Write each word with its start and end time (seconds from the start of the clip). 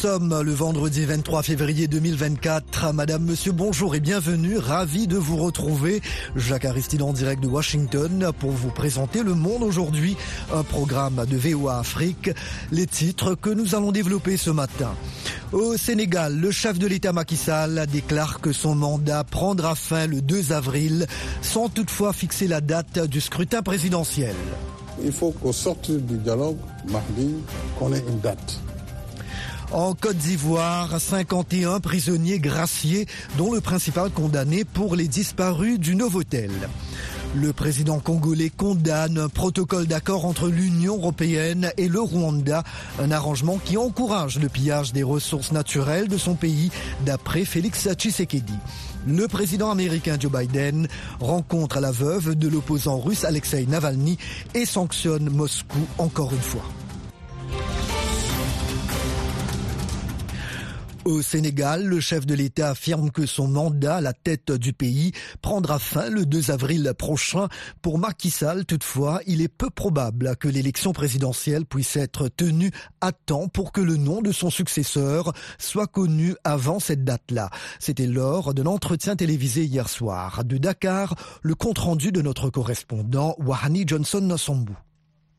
sommes 0.00 0.40
le 0.40 0.52
vendredi 0.52 1.04
23 1.04 1.42
février 1.42 1.86
2024. 1.86 2.94
Madame, 2.94 3.22
monsieur, 3.22 3.52
bonjour 3.52 3.94
et 3.94 4.00
bienvenue. 4.00 4.56
Ravi 4.56 5.06
de 5.06 5.18
vous 5.18 5.36
retrouver. 5.36 6.00
Jacques 6.36 6.64
Aristide 6.64 7.02
en 7.02 7.12
direct 7.12 7.42
de 7.42 7.48
Washington 7.48 8.30
pour 8.38 8.50
vous 8.50 8.70
présenter 8.70 9.22
Le 9.22 9.34
Monde 9.34 9.62
aujourd'hui, 9.62 10.16
un 10.54 10.62
programme 10.62 11.26
de 11.28 11.36
VOA 11.36 11.80
Afrique. 11.80 12.30
Les 12.72 12.86
titres 12.86 13.34
que 13.34 13.50
nous 13.50 13.74
allons 13.74 13.92
développer 13.92 14.38
ce 14.38 14.48
matin. 14.48 14.94
Au 15.52 15.76
Sénégal, 15.76 16.34
le 16.34 16.50
chef 16.50 16.78
de 16.78 16.86
l'État 16.86 17.12
Macky 17.12 17.36
Sall 17.36 17.86
déclare 17.92 18.40
que 18.40 18.52
son 18.52 18.74
mandat 18.74 19.22
prendra 19.24 19.74
fin 19.74 20.06
le 20.06 20.22
2 20.22 20.52
avril 20.52 21.06
sans 21.42 21.68
toutefois 21.68 22.14
fixer 22.14 22.48
la 22.48 22.62
date 22.62 23.00
du 23.00 23.20
scrutin 23.20 23.60
présidentiel. 23.60 24.34
Il 25.04 25.12
faut 25.12 25.32
qu'au 25.32 25.52
sortir 25.52 25.98
du 25.98 26.16
dialogue, 26.16 26.56
mardi, 26.88 27.34
qu'on 27.78 27.92
ait 27.92 28.02
une 28.08 28.20
date. 28.20 28.60
En 29.72 29.94
Côte 29.94 30.16
d'Ivoire, 30.16 31.00
51 31.00 31.78
prisonniers 31.78 32.40
graciés, 32.40 33.06
dont 33.38 33.52
le 33.52 33.60
principal 33.60 34.10
condamné 34.10 34.64
pour 34.64 34.96
les 34.96 35.06
disparus 35.06 35.78
du 35.78 35.94
Novotel. 35.94 36.50
Le 37.36 37.52
président 37.52 38.00
congolais 38.00 38.50
condamne 38.50 39.16
un 39.16 39.28
protocole 39.28 39.86
d'accord 39.86 40.24
entre 40.24 40.48
l'Union 40.48 40.96
européenne 40.96 41.70
et 41.76 41.86
le 41.86 42.00
Rwanda, 42.00 42.64
un 42.98 43.12
arrangement 43.12 43.58
qui 43.64 43.76
encourage 43.76 44.40
le 44.40 44.48
pillage 44.48 44.92
des 44.92 45.04
ressources 45.04 45.52
naturelles 45.52 46.08
de 46.08 46.18
son 46.18 46.34
pays, 46.34 46.72
d'après 47.06 47.44
Félix 47.44 47.88
Tshisekedi. 47.88 48.58
Le 49.06 49.28
président 49.28 49.70
américain 49.70 50.16
Joe 50.18 50.32
Biden 50.32 50.88
rencontre 51.20 51.78
la 51.78 51.92
veuve 51.92 52.34
de 52.34 52.48
l'opposant 52.48 52.98
russe 52.98 53.24
Alexei 53.24 53.66
Navalny 53.66 54.18
et 54.54 54.66
sanctionne 54.66 55.30
Moscou 55.30 55.86
encore 55.98 56.32
une 56.32 56.40
fois. 56.40 56.64
Au 61.06 61.22
Sénégal, 61.22 61.86
le 61.86 61.98
chef 61.98 62.26
de 62.26 62.34
l'État 62.34 62.70
affirme 62.70 63.10
que 63.10 63.24
son 63.24 63.48
mandat 63.48 63.96
à 63.96 64.00
la 64.02 64.12
tête 64.12 64.52
du 64.52 64.74
pays 64.74 65.12
prendra 65.40 65.78
fin 65.78 66.10
le 66.10 66.26
2 66.26 66.50
avril 66.50 66.92
prochain. 66.98 67.48
Pour 67.80 67.98
Macky 67.98 68.28
Sall, 68.28 68.66
toutefois, 68.66 69.22
il 69.26 69.40
est 69.40 69.48
peu 69.48 69.70
probable 69.70 70.36
que 70.36 70.46
l'élection 70.46 70.92
présidentielle 70.92 71.64
puisse 71.64 71.96
être 71.96 72.28
tenue 72.28 72.70
à 73.00 73.12
temps 73.12 73.48
pour 73.48 73.72
que 73.72 73.80
le 73.80 73.96
nom 73.96 74.20
de 74.20 74.30
son 74.30 74.50
successeur 74.50 75.32
soit 75.56 75.86
connu 75.86 76.34
avant 76.44 76.80
cette 76.80 77.02
date-là. 77.02 77.48
C'était 77.78 78.06
lors 78.06 78.52
de 78.52 78.60
l'entretien 78.60 79.16
télévisé 79.16 79.64
hier 79.64 79.88
soir. 79.88 80.44
De 80.44 80.58
Dakar, 80.58 81.14
le 81.40 81.54
compte-rendu 81.54 82.12
de 82.12 82.20
notre 82.20 82.50
correspondant 82.50 83.36
Wahani 83.38 83.84
Johnson 83.86 84.20
Nassambou. 84.20 84.76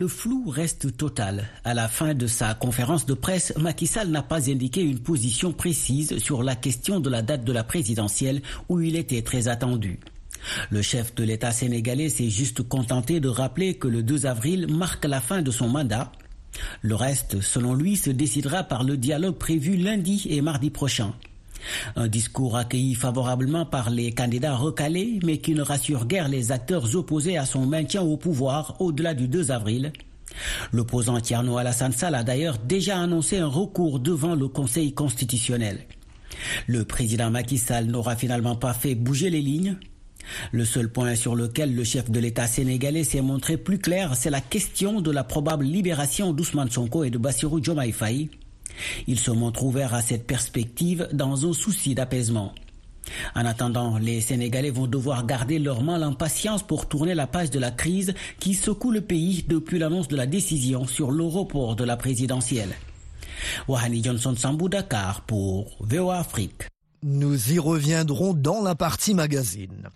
Le 0.01 0.07
flou 0.07 0.49
reste 0.49 0.97
total. 0.97 1.47
À 1.63 1.75
la 1.75 1.87
fin 1.87 2.15
de 2.15 2.25
sa 2.25 2.55
conférence 2.55 3.05
de 3.05 3.13
presse, 3.13 3.53
Macky 3.55 3.85
Sall 3.85 4.09
n'a 4.09 4.23
pas 4.23 4.49
indiqué 4.49 4.81
une 4.81 4.97
position 4.97 5.53
précise 5.53 6.17
sur 6.17 6.41
la 6.41 6.55
question 6.55 6.99
de 6.99 7.07
la 7.07 7.21
date 7.21 7.43
de 7.43 7.51
la 7.51 7.63
présidentielle 7.63 8.41
où 8.67 8.81
il 8.81 8.95
était 8.95 9.21
très 9.21 9.47
attendu. 9.47 9.99
Le 10.71 10.81
chef 10.81 11.13
de 11.13 11.23
l'État 11.23 11.51
sénégalais 11.51 12.09
s'est 12.09 12.31
juste 12.31 12.63
contenté 12.63 13.19
de 13.19 13.29
rappeler 13.29 13.75
que 13.75 13.87
le 13.87 14.01
2 14.01 14.25
avril 14.25 14.65
marque 14.73 15.05
la 15.05 15.21
fin 15.21 15.43
de 15.43 15.51
son 15.51 15.69
mandat. 15.69 16.11
Le 16.81 16.95
reste, 16.95 17.39
selon 17.39 17.75
lui, 17.75 17.95
se 17.95 18.09
décidera 18.09 18.63
par 18.63 18.83
le 18.83 18.97
dialogue 18.97 19.37
prévu 19.37 19.77
lundi 19.77 20.25
et 20.31 20.41
mardi 20.41 20.71
prochain. 20.71 21.13
Un 21.95 22.07
discours 22.07 22.57
accueilli 22.57 22.95
favorablement 22.95 23.65
par 23.65 23.89
les 23.89 24.11
candidats 24.11 24.55
recalés, 24.55 25.19
mais 25.23 25.37
qui 25.37 25.53
ne 25.53 25.61
rassure 25.61 26.05
guère 26.05 26.27
les 26.27 26.51
acteurs 26.51 26.95
opposés 26.95 27.37
à 27.37 27.45
son 27.45 27.65
maintien 27.65 28.01
au 28.01 28.17
pouvoir 28.17 28.75
au-delà 28.79 29.13
du 29.13 29.27
2 29.27 29.51
avril. 29.51 29.91
L'opposant 30.71 31.19
Tierno 31.19 31.57
Alassane 31.57 31.91
Sall 31.91 32.15
a 32.15 32.23
d'ailleurs 32.23 32.57
déjà 32.57 32.99
annoncé 32.99 33.37
un 33.39 33.47
recours 33.47 33.99
devant 33.99 34.35
le 34.35 34.47
Conseil 34.47 34.93
constitutionnel. 34.93 35.79
Le 36.67 36.85
président 36.85 37.29
Macky 37.29 37.57
Sall 37.57 37.85
n'aura 37.87 38.15
finalement 38.15 38.55
pas 38.55 38.73
fait 38.73 38.95
bouger 38.95 39.29
les 39.29 39.41
lignes. 39.41 39.75
Le 40.51 40.65
seul 40.65 40.89
point 40.91 41.15
sur 41.15 41.35
lequel 41.35 41.75
le 41.75 41.83
chef 41.83 42.09
de 42.09 42.19
l'État 42.19 42.47
sénégalais 42.47 43.03
s'est 43.03 43.21
montré 43.21 43.57
plus 43.57 43.79
clair, 43.79 44.15
c'est 44.15 44.29
la 44.29 44.41
question 44.41 45.01
de 45.01 45.11
la 45.11 45.23
probable 45.23 45.65
libération 45.65 46.31
d'Ousmane 46.31 46.69
Sonko 46.69 47.03
et 47.03 47.09
de 47.09 47.17
Bassirou 47.17 47.59
Diomaye. 47.59 48.29
Il 49.07 49.19
se 49.19 49.31
montre 49.31 49.63
ouvert 49.63 49.93
à 49.93 50.01
cette 50.01 50.25
perspective 50.27 51.07
dans 51.13 51.49
un 51.49 51.53
souci 51.53 51.95
d'apaisement. 51.95 52.53
En 53.35 53.45
attendant, 53.45 53.97
les 53.97 54.21
Sénégalais 54.21 54.69
vont 54.69 54.87
devoir 54.87 55.25
garder 55.25 55.59
leur 55.59 55.83
mal 55.83 56.03
en 56.03 56.13
patience 56.13 56.63
pour 56.63 56.87
tourner 56.87 57.13
la 57.15 57.27
page 57.27 57.49
de 57.49 57.59
la 57.59 57.71
crise 57.71 58.13
qui 58.39 58.53
secoue 58.53 58.91
le 58.91 59.01
pays 59.01 59.43
depuis 59.47 59.79
l'annonce 59.79 60.07
de 60.07 60.15
la 60.15 60.25
décision 60.25 60.85
sur 60.87 61.11
le 61.11 61.21
de 61.75 61.83
la 61.83 61.97
présidentielle. 61.97 62.73
Wahani 63.67 64.03
Johnson 64.03 64.35
Sambou 64.35 64.69
pour 65.27 65.77
VOA. 65.79 66.23
Nous 67.03 67.53
y 67.53 67.57
reviendrons 67.57 68.35
dans 68.35 68.61
la 68.61 68.75
partie 68.75 69.15
magazine. 69.15 69.89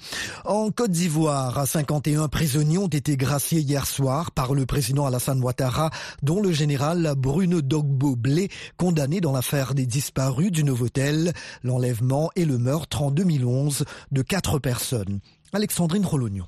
En 0.44 0.72
Côte 0.72 0.90
d'Ivoire, 0.90 1.68
51 1.68 2.28
prisonniers 2.30 2.80
ont 2.80 2.88
été 2.88 3.16
graciés 3.16 3.60
hier 3.60 3.86
soir 3.86 4.32
par 4.32 4.56
le 4.56 4.66
président 4.66 5.06
Alassane 5.06 5.40
Ouattara, 5.40 5.92
dont 6.24 6.42
le 6.42 6.52
général 6.52 7.14
Bruno 7.16 7.62
Dogbo 7.62 8.16
Blé, 8.16 8.50
condamné 8.76 9.22
dans 9.22 9.34
l'affaire 9.34 9.76
des 9.76 9.86
disparus 9.86 10.52
du 10.52 10.64
Novotel, 10.64 11.34
l'enlèvement 11.62 12.32
et 12.36 12.44
le 12.44 12.58
meurtre 12.58 13.04
en 13.04 13.12
2011 13.12 13.86
de 14.12 14.22
quatre 14.24 14.58
personnes. 14.58 15.20
Alexandrine 15.54 16.08
Rolognon. 16.08 16.48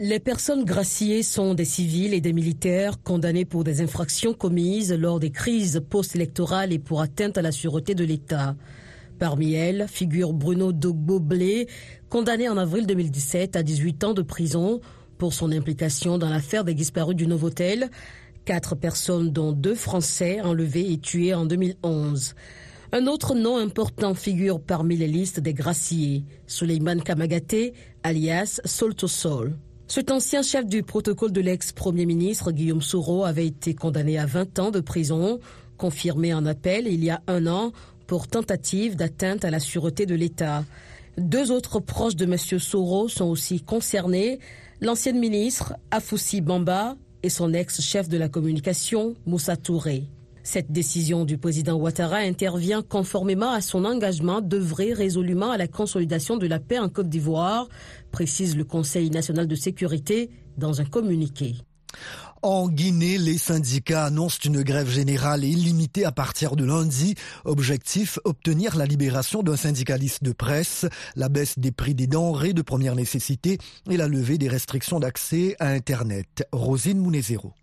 Les 0.00 0.20
personnes 0.20 0.66
graciées 0.66 1.22
sont 1.22 1.54
des 1.54 1.64
civils 1.64 2.12
et 2.12 2.20
des 2.20 2.34
militaires 2.34 3.00
condamnés 3.02 3.46
pour 3.46 3.64
des 3.64 3.80
infractions 3.80 4.34
commises 4.34 4.92
lors 4.92 5.18
des 5.18 5.30
crises 5.30 5.80
post-électorales 5.88 6.74
et 6.74 6.78
pour 6.78 7.00
atteinte 7.00 7.38
à 7.38 7.42
la 7.42 7.52
sûreté 7.52 7.94
de 7.94 8.04
l'État. 8.04 8.54
Parmi 9.24 9.54
elles 9.54 9.86
figure 9.88 10.34
Bruno 10.34 10.70
Dogbo-Blé, 10.70 11.66
condamné 12.10 12.50
en 12.50 12.58
avril 12.58 12.86
2017 12.86 13.56
à 13.56 13.62
18 13.62 14.04
ans 14.04 14.12
de 14.12 14.20
prison 14.20 14.82
pour 15.16 15.32
son 15.32 15.50
implication 15.50 16.18
dans 16.18 16.28
l'affaire 16.28 16.62
des 16.62 16.74
disparus 16.74 17.16
du 17.16 17.26
Novotel. 17.26 17.88
Quatre 18.44 18.74
personnes, 18.74 19.30
dont 19.30 19.52
deux 19.52 19.74
Français, 19.74 20.42
enlevés 20.42 20.92
et 20.92 20.98
tués 20.98 21.32
en 21.32 21.46
2011. 21.46 22.34
Un 22.92 23.06
autre 23.06 23.34
nom 23.34 23.56
important 23.56 24.12
figure 24.12 24.60
parmi 24.60 24.94
les 24.94 25.08
listes 25.08 25.40
des 25.40 25.54
graciés, 25.54 26.26
Suleiman 26.46 27.00
Kamagaté, 27.00 27.72
alias 28.02 28.60
Soltosol. 28.66 29.56
Cet 29.86 30.10
ancien 30.10 30.42
chef 30.42 30.66
du 30.66 30.82
protocole 30.82 31.32
de 31.32 31.40
l'ex-premier 31.40 32.04
ministre 32.04 32.52
Guillaume 32.52 32.82
Soro 32.82 33.24
avait 33.24 33.46
été 33.46 33.74
condamné 33.74 34.18
à 34.18 34.26
20 34.26 34.58
ans 34.58 34.70
de 34.70 34.80
prison, 34.80 35.40
confirmé 35.78 36.34
en 36.34 36.44
appel 36.44 36.86
il 36.86 37.02
y 37.02 37.08
a 37.08 37.22
un 37.26 37.46
an 37.46 37.72
pour 38.06 38.28
tentative 38.28 38.96
d'atteinte 38.96 39.44
à 39.44 39.50
la 39.50 39.60
sûreté 39.60 40.06
de 40.06 40.14
l'État. 40.14 40.64
Deux 41.16 41.50
autres 41.50 41.80
proches 41.80 42.16
de 42.16 42.24
M. 42.24 42.36
Soro 42.36 43.08
sont 43.08 43.26
aussi 43.26 43.60
concernés, 43.60 44.40
l'ancienne 44.80 45.18
ministre 45.18 45.74
Afoussi 45.90 46.40
Bamba 46.40 46.96
et 47.22 47.28
son 47.28 47.52
ex-chef 47.52 48.08
de 48.08 48.18
la 48.18 48.28
communication 48.28 49.14
Moussa 49.26 49.56
Touré. 49.56 50.04
Cette 50.42 50.70
décision 50.70 51.24
du 51.24 51.38
président 51.38 51.76
Ouattara 51.76 52.18
intervient 52.18 52.82
conformément 52.82 53.50
à 53.50 53.62
son 53.62 53.86
engagement 53.86 54.42
d'œuvrer 54.42 54.92
résolument 54.92 55.50
à 55.50 55.56
la 55.56 55.68
consolidation 55.68 56.36
de 56.36 56.46
la 56.46 56.58
paix 56.58 56.78
en 56.78 56.90
Côte 56.90 57.08
d'Ivoire, 57.08 57.66
précise 58.10 58.54
le 58.54 58.64
Conseil 58.64 59.08
national 59.08 59.46
de 59.46 59.54
sécurité 59.54 60.28
dans 60.58 60.82
un 60.82 60.84
communiqué. 60.84 61.54
En 62.44 62.68
Guinée, 62.68 63.16
les 63.16 63.38
syndicats 63.38 64.04
annoncent 64.04 64.40
une 64.44 64.62
grève 64.62 64.90
générale 64.90 65.44
et 65.44 65.48
illimitée 65.48 66.04
à 66.04 66.12
partir 66.12 66.56
de 66.56 66.64
lundi. 66.66 67.14
Objectif, 67.46 68.18
obtenir 68.24 68.76
la 68.76 68.84
libération 68.84 69.42
d'un 69.42 69.56
syndicaliste 69.56 70.22
de 70.22 70.32
presse, 70.32 70.84
la 71.16 71.30
baisse 71.30 71.58
des 71.58 71.72
prix 71.72 71.94
des 71.94 72.06
denrées 72.06 72.52
de 72.52 72.60
première 72.60 72.96
nécessité 72.96 73.56
et 73.88 73.96
la 73.96 74.08
levée 74.08 74.36
des 74.36 74.50
restrictions 74.50 75.00
d'accès 75.00 75.56
à 75.58 75.68
Internet. 75.68 76.46
Rosine 76.52 76.98
Mounezero. 76.98 77.54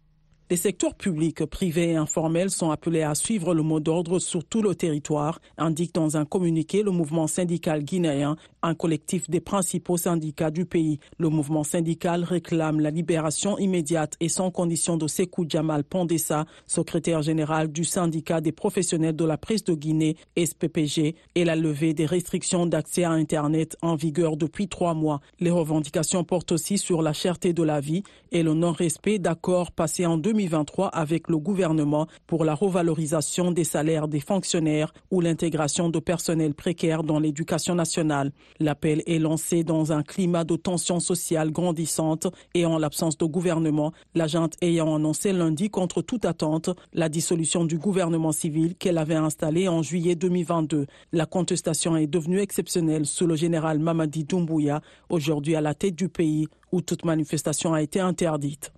Les 0.52 0.58
secteurs 0.58 0.96
publics, 0.96 1.46
privés 1.46 1.92
et 1.92 1.96
informels 1.96 2.50
sont 2.50 2.72
appelés 2.72 3.04
à 3.04 3.16
suivre 3.16 3.56
le 3.56 3.64
mot 3.64 3.80
d'ordre 3.80 4.20
sur 4.20 4.44
tout 4.44 4.62
le 4.62 4.76
territoire, 4.76 5.40
indique 5.58 5.96
dans 5.96 6.18
un 6.18 6.26
communiqué 6.26 6.84
le 6.84 6.92
mouvement 6.92 7.26
syndical 7.26 7.84
guinéen, 7.84 8.36
un 8.62 8.76
collectif 8.76 9.30
des 9.30 9.40
principaux 9.40 9.96
syndicats 9.96 10.52
du 10.52 10.66
pays. 10.66 11.00
Le 11.18 11.30
mouvement 11.30 11.64
syndical 11.64 12.26
réclame 12.26 12.82
la 12.82 12.90
libération 12.90 13.58
immédiate 13.60 14.18
et 14.20 14.28
sans 14.28 14.52
condition 14.52 14.98
de 14.98 15.08
Sekou 15.08 15.46
Jamal 15.48 15.86
Pondessa, 15.86 16.46
secrétaire 16.68 17.22
général 17.22 17.72
du 17.72 17.86
syndicat 17.86 18.42
des 18.42 18.52
professionnels 18.52 19.16
de 19.16 19.24
la 19.24 19.38
presse 19.38 19.64
de 19.64 19.74
Guinée, 19.74 20.18
SPPG, 20.38 21.16
et 21.36 21.46
la 21.46 21.56
levée 21.56 21.94
des 21.94 22.06
restrictions 22.06 22.66
d'accès 22.66 23.06
à 23.06 23.12
Internet 23.12 23.78
en 23.82 23.96
vigueur 23.96 24.36
depuis 24.36 24.68
trois 24.68 24.96
mois. 24.96 25.22
Les 25.40 25.50
revendications 25.50 26.26
portent 26.26 26.52
aussi 26.52 26.78
sur 26.78 27.02
la 27.02 27.14
cherté 27.14 27.54
de 27.54 27.64
la 27.64 27.80
vie 27.80 28.04
et 28.34 28.44
le 28.44 28.54
non-respect 28.54 29.18
d'accords 29.18 29.72
passés 29.72 30.06
en 30.06 30.18
2000 30.18 30.41
2023 30.42 30.88
avec 30.88 31.30
le 31.30 31.38
gouvernement 31.38 32.08
pour 32.26 32.46
la 32.46 32.56
revalorisation 32.56 33.52
des 33.52 33.64
salaires 33.64 34.08
des 34.08 34.20
fonctionnaires 34.20 34.94
ou 35.12 35.22
l'intégration 35.22 35.90
de 35.90 36.00
personnel 36.00 36.54
précaire 36.54 37.04
dans 37.04 37.20
l'éducation 37.20 37.76
nationale. 37.76 38.32
L'appel 38.60 39.04
est 39.06 39.20
lancé 39.20 39.64
dans 39.64 39.92
un 39.92 40.04
climat 40.04 40.44
de 40.44 40.56
tension 40.56 41.00
sociale 41.00 41.52
grandissante 41.52 42.28
et 42.54 42.66
en 42.66 42.78
l'absence 42.80 43.18
de 43.18 43.26
gouvernement, 43.26 43.92
l'agente 44.16 44.56
ayant 44.62 44.96
annoncé 44.96 45.32
lundi 45.32 45.70
contre 45.70 46.02
toute 46.02 46.26
attente 46.26 46.70
la 46.94 47.10
dissolution 47.10 47.66
du 47.66 47.78
gouvernement 47.78 48.32
civil 48.32 48.76
qu'elle 48.76 48.98
avait 48.98 49.16
installé 49.16 49.68
en 49.68 49.84
juillet 49.84 50.16
2022. 50.16 50.88
La 51.12 51.26
contestation 51.26 51.96
est 51.98 52.08
devenue 52.08 52.40
exceptionnelle 52.40 53.06
sous 53.06 53.28
le 53.28 53.36
général 53.36 53.80
Mamadi 53.80 54.24
Doumbouya, 54.24 54.82
aujourd'hui 55.10 55.56
à 55.56 55.62
la 55.62 55.76
tête 55.76 55.96
du 55.96 56.10
pays 56.10 56.48
où 56.72 56.82
toute 56.82 57.06
manifestation 57.06 57.74
a 57.74 57.82
été 57.82 58.00
interdite. 58.00 58.72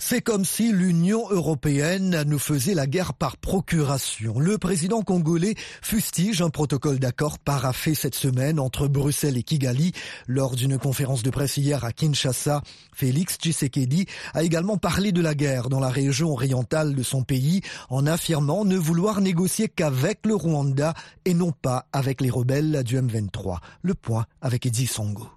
C'est 0.00 0.22
comme 0.22 0.44
si 0.44 0.72
l'Union 0.72 1.28
européenne 1.28 2.22
nous 2.24 2.38
faisait 2.38 2.72
la 2.72 2.86
guerre 2.86 3.14
par 3.14 3.36
procuration. 3.36 4.38
Le 4.38 4.56
président 4.56 5.02
congolais 5.02 5.56
fustige 5.82 6.40
un 6.40 6.50
protocole 6.50 7.00
d'accord 7.00 7.40
paraffé 7.40 7.96
cette 7.96 8.14
semaine 8.14 8.60
entre 8.60 8.86
Bruxelles 8.86 9.36
et 9.36 9.42
Kigali 9.42 9.92
lors 10.28 10.54
d'une 10.54 10.78
conférence 10.78 11.24
de 11.24 11.30
presse 11.30 11.56
hier 11.56 11.84
à 11.84 11.92
Kinshasa. 11.92 12.62
Félix 12.94 13.38
Tshisekedi 13.38 14.06
a 14.34 14.44
également 14.44 14.78
parlé 14.78 15.10
de 15.10 15.20
la 15.20 15.34
guerre 15.34 15.68
dans 15.68 15.80
la 15.80 15.90
région 15.90 16.30
orientale 16.30 16.94
de 16.94 17.02
son 17.02 17.24
pays 17.24 17.60
en 17.90 18.06
affirmant 18.06 18.64
ne 18.64 18.78
vouloir 18.78 19.20
négocier 19.20 19.68
qu'avec 19.68 20.24
le 20.24 20.36
Rwanda 20.36 20.94
et 21.24 21.34
non 21.34 21.50
pas 21.50 21.86
avec 21.92 22.20
les 22.20 22.30
rebelles 22.30 22.84
du 22.84 22.98
M23. 22.98 23.58
Le 23.82 23.94
point 23.94 24.26
avec 24.40 24.64
Edi 24.64 24.86
Songo. 24.86 25.28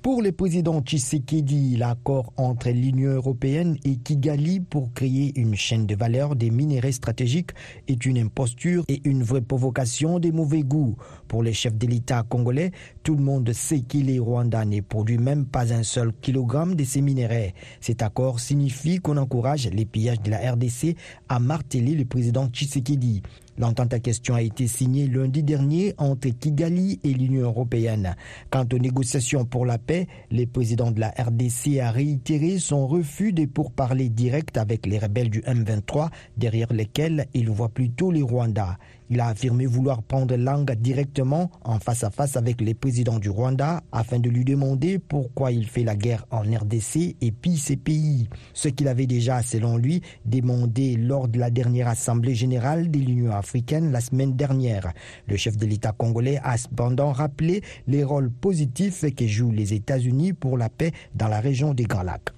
Pour 0.00 0.22
le 0.22 0.30
président 0.30 0.80
Tshisekedi, 0.80 1.76
l'accord 1.76 2.32
entre 2.36 2.70
l'Union 2.70 3.10
européenne 3.10 3.76
et 3.84 3.96
Kigali 3.96 4.60
pour 4.60 4.92
créer 4.92 5.32
une 5.36 5.56
chaîne 5.56 5.86
de 5.86 5.96
valeur 5.96 6.36
des 6.36 6.50
minéraux 6.50 6.92
stratégiques 6.92 7.50
est 7.88 8.06
une 8.06 8.16
imposture 8.18 8.84
et 8.86 9.00
une 9.04 9.24
vraie 9.24 9.40
provocation 9.40 10.20
de 10.20 10.30
mauvais 10.30 10.62
goût. 10.62 10.96
Pour 11.26 11.42
les 11.42 11.52
chefs 11.52 11.76
de 11.76 11.88
l'État 11.88 12.22
congolais, 12.22 12.70
tout 13.02 13.16
le 13.16 13.22
monde 13.24 13.52
sait 13.52 13.80
que 13.80 13.98
les 13.98 14.20
Rwandais 14.20 14.66
ne 14.66 14.80
produisent 14.82 15.18
même 15.18 15.46
pas 15.46 15.74
un 15.74 15.82
seul 15.82 16.12
kilogramme 16.12 16.76
de 16.76 16.84
ces 16.84 17.00
minéraux. 17.00 17.52
Cet 17.80 18.00
accord 18.00 18.38
signifie 18.38 19.00
qu'on 19.00 19.16
encourage 19.16 19.68
les 19.68 19.84
pillages 19.84 20.22
de 20.22 20.30
la 20.30 20.52
RDC, 20.52 20.94
à 21.28 21.40
marteler 21.40 21.96
le 21.96 22.04
président 22.04 22.46
Tshisekedi. 22.46 23.22
L'entente 23.58 23.92
à 23.92 23.98
question 23.98 24.34
a 24.34 24.42
été 24.42 24.68
signée 24.68 25.08
lundi 25.08 25.42
dernier 25.42 25.94
entre 25.98 26.28
Kigali 26.28 27.00
et 27.02 27.12
l'Union 27.12 27.42
européenne. 27.42 28.14
Quant 28.50 28.66
aux 28.72 28.78
négociations 28.78 29.44
pour 29.44 29.66
la 29.66 29.78
paix, 29.78 30.06
le 30.30 30.44
président 30.46 30.92
de 30.92 31.00
la 31.00 31.08
RDC 31.08 31.80
a 31.80 31.90
réitéré 31.90 32.58
son 32.58 32.86
refus 32.86 33.32
de 33.32 33.46
pourparler 33.46 34.08
direct 34.08 34.56
avec 34.56 34.86
les 34.86 34.98
rebelles 34.98 35.30
du 35.30 35.40
M23, 35.40 36.08
derrière 36.36 36.72
lesquels 36.72 37.26
il 37.34 37.50
voit 37.50 37.70
plutôt 37.70 38.12
les 38.12 38.22
Rwandais. 38.22 38.62
Il 39.10 39.20
a 39.20 39.28
affirmé 39.28 39.66
vouloir 39.66 40.02
prendre 40.02 40.36
langue 40.36 40.72
directement 40.72 41.50
en 41.64 41.78
face 41.78 42.04
à 42.04 42.10
face 42.10 42.36
avec 42.36 42.60
le 42.60 42.74
président 42.74 43.18
du 43.18 43.30
Rwanda 43.30 43.82
afin 43.92 44.18
de 44.18 44.28
lui 44.28 44.44
demander 44.44 44.98
pourquoi 44.98 45.50
il 45.50 45.66
fait 45.66 45.84
la 45.84 45.96
guerre 45.96 46.26
en 46.30 46.42
RDC 46.42 47.16
et 47.20 47.32
puis 47.32 47.56
ses 47.56 47.76
pays. 47.76 48.28
Ce 48.52 48.68
qu'il 48.68 48.88
avait 48.88 49.06
déjà, 49.06 49.42
selon 49.42 49.76
lui, 49.76 50.02
demandé 50.24 50.96
lors 50.96 51.28
de 51.28 51.38
la 51.38 51.50
dernière 51.50 51.88
Assemblée 51.88 52.34
générale 52.34 52.90
de 52.90 52.98
l'Union 52.98 53.32
africaine 53.32 53.92
la 53.92 54.00
semaine 54.00 54.36
dernière. 54.36 54.92
Le 55.26 55.36
chef 55.36 55.56
de 55.56 55.66
l'État 55.66 55.92
congolais 55.92 56.40
a 56.42 56.56
cependant 56.56 57.12
rappelé 57.12 57.62
les 57.86 58.04
rôles 58.04 58.30
positifs 58.30 59.04
que 59.14 59.26
jouent 59.26 59.52
les 59.52 59.74
États-Unis 59.74 60.32
pour 60.32 60.58
la 60.58 60.68
paix 60.68 60.92
dans 61.14 61.28
la 61.28 61.40
région 61.40 61.74
des 61.74 61.84
Grands 61.84 62.02
Lacs. 62.02 62.32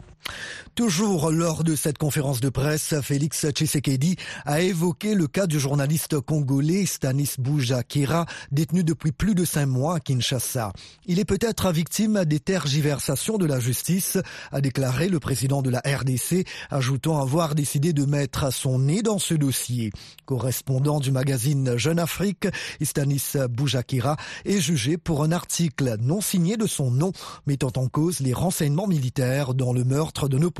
Toujours 0.76 1.30
lors 1.30 1.64
de 1.64 1.74
cette 1.74 1.98
conférence 1.98 2.40
de 2.40 2.48
presse, 2.48 2.94
Félix 3.02 3.44
Tshisekedi 3.50 4.16
a 4.46 4.60
évoqué 4.60 5.14
le 5.14 5.26
cas 5.26 5.46
du 5.46 5.58
journaliste 5.58 6.20
congolais 6.20 6.86
Stanis 6.86 7.34
Boujakira, 7.38 8.24
détenu 8.52 8.84
depuis 8.84 9.10
plus 9.10 9.34
de 9.34 9.44
cinq 9.44 9.66
mois 9.66 9.96
à 9.96 10.00
Kinshasa. 10.00 10.72
Il 11.06 11.18
est 11.18 11.24
peut-être 11.24 11.72
victime 11.72 12.24
des 12.24 12.38
tergiversations 12.38 13.36
de 13.36 13.46
la 13.46 13.58
justice, 13.58 14.16
a 14.52 14.60
déclaré 14.60 15.08
le 15.08 15.18
président 15.18 15.60
de 15.60 15.70
la 15.70 15.80
RDC, 15.80 16.46
ajoutant 16.70 17.20
avoir 17.20 17.54
décidé 17.54 17.92
de 17.92 18.04
mettre 18.04 18.52
son 18.52 18.78
nez 18.78 19.02
dans 19.02 19.18
ce 19.18 19.34
dossier. 19.34 19.90
Correspondant 20.24 21.00
du 21.00 21.10
magazine 21.10 21.76
Jeune 21.76 21.98
Afrique, 21.98 22.46
Stanis 22.80 23.32
Boujakira 23.50 24.16
est 24.44 24.60
jugé 24.60 24.96
pour 24.96 25.24
un 25.24 25.32
article 25.32 25.96
non 26.00 26.20
signé 26.20 26.56
de 26.56 26.66
son 26.66 26.90
nom, 26.92 27.12
mettant 27.46 27.72
en 27.76 27.88
cause 27.88 28.20
les 28.20 28.32
renseignements 28.32 28.86
militaires 28.86 29.52
dans 29.54 29.72
le 29.72 29.84
meurtre 29.84 30.28
de 30.28 30.38
nos 30.38 30.50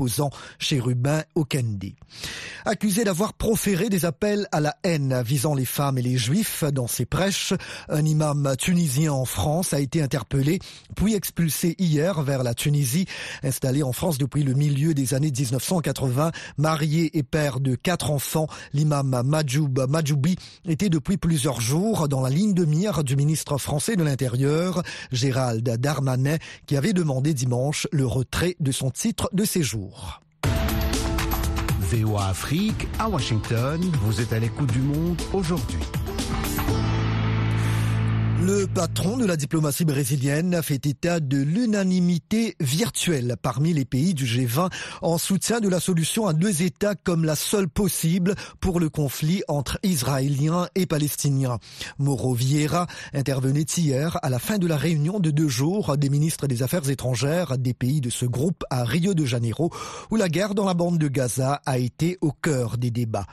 chez 0.59 0.79
Rubin 0.79 1.23
Okendi. 1.35 1.95
Accusé 2.65 3.03
d'avoir 3.03 3.33
proféré 3.33 3.89
des 3.89 4.05
appels 4.05 4.47
à 4.51 4.59
la 4.59 4.75
haine 4.83 5.21
visant 5.23 5.53
les 5.53 5.65
femmes 5.65 5.97
et 5.97 6.01
les 6.01 6.17
juifs 6.17 6.63
dans 6.63 6.87
ses 6.87 7.05
prêches, 7.05 7.53
un 7.89 8.03
imam 8.05 8.55
tunisien 8.57 9.13
en 9.13 9.25
France 9.25 9.73
a 9.73 9.79
été 9.79 10.01
interpellé 10.01 10.59
puis 10.95 11.15
expulsé 11.15 11.75
hier 11.77 12.21
vers 12.21 12.43
la 12.43 12.53
Tunisie, 12.53 13.05
installé 13.43 13.83
en 13.83 13.91
France 13.91 14.17
depuis 14.17 14.43
le 14.43 14.53
milieu 14.53 14.93
des 14.93 15.13
années 15.13 15.31
1980, 15.31 16.31
marié 16.57 17.17
et 17.17 17.23
père 17.23 17.59
de 17.59 17.75
quatre 17.75 18.11
enfants. 18.11 18.47
L'imam 18.73 19.21
Majoub 19.25 19.87
Majoubi 19.87 20.35
était 20.65 20.89
depuis 20.89 21.17
plusieurs 21.17 21.61
jours 21.61 22.07
dans 22.07 22.21
la 22.21 22.29
ligne 22.29 22.53
de 22.53 22.65
mire 22.65 23.03
du 23.03 23.15
ministre 23.15 23.57
français 23.57 23.95
de 23.95 24.03
l'Intérieur, 24.03 24.83
Gérald 25.11 25.63
Darmanin, 25.63 26.37
qui 26.65 26.75
avait 26.75 26.93
demandé 26.93 27.33
dimanche 27.33 27.87
le 27.91 28.05
retrait 28.05 28.55
de 28.59 28.71
son 28.71 28.89
titre 28.91 29.29
de 29.33 29.45
séjour. 29.45 29.90
VOA 31.79 32.27
Afrique 32.27 32.87
à 32.99 33.09
Washington, 33.09 33.81
vous 34.03 34.21
êtes 34.21 34.33
à 34.33 34.39
l'écoute 34.39 34.71
du 34.71 34.79
monde 34.79 35.21
aujourd'hui. 35.33 35.79
Le 38.41 38.65
patron 38.65 39.17
de 39.17 39.25
la 39.27 39.37
diplomatie 39.37 39.85
brésilienne 39.85 40.63
fait 40.63 40.87
état 40.87 41.19
de 41.19 41.37
l'unanimité 41.37 42.55
virtuelle 42.59 43.35
parmi 43.39 43.71
les 43.71 43.85
pays 43.85 44.15
du 44.15 44.25
G20 44.25 44.71
en 45.03 45.19
soutien 45.19 45.59
de 45.59 45.69
la 45.69 45.79
solution 45.79 46.25
à 46.25 46.33
deux 46.33 46.63
États 46.63 46.95
comme 46.95 47.23
la 47.23 47.35
seule 47.35 47.69
possible 47.69 48.33
pour 48.59 48.79
le 48.79 48.89
conflit 48.89 49.43
entre 49.47 49.77
Israéliens 49.83 50.67
et 50.73 50.87
Palestiniens. 50.87 51.59
Mauro 51.99 52.33
Vieira 52.33 52.87
intervenait 53.13 53.61
hier 53.77 54.17
à 54.23 54.29
la 54.31 54.39
fin 54.39 54.57
de 54.57 54.65
la 54.65 54.77
réunion 54.77 55.19
de 55.19 55.29
deux 55.29 55.49
jours 55.49 55.95
des 55.95 56.09
ministres 56.09 56.47
des 56.47 56.63
Affaires 56.63 56.89
étrangères 56.89 57.59
des 57.59 57.75
pays 57.75 58.01
de 58.01 58.09
ce 58.09 58.25
groupe 58.25 58.63
à 58.71 58.85
Rio 58.85 59.13
de 59.13 59.23
Janeiro 59.23 59.69
où 60.09 60.15
la 60.15 60.29
guerre 60.29 60.55
dans 60.55 60.65
la 60.65 60.73
bande 60.73 60.97
de 60.97 61.09
Gaza 61.09 61.61
a 61.67 61.77
été 61.77 62.17
au 62.21 62.31
cœur 62.31 62.79
des 62.79 62.89
débats. 62.89 63.27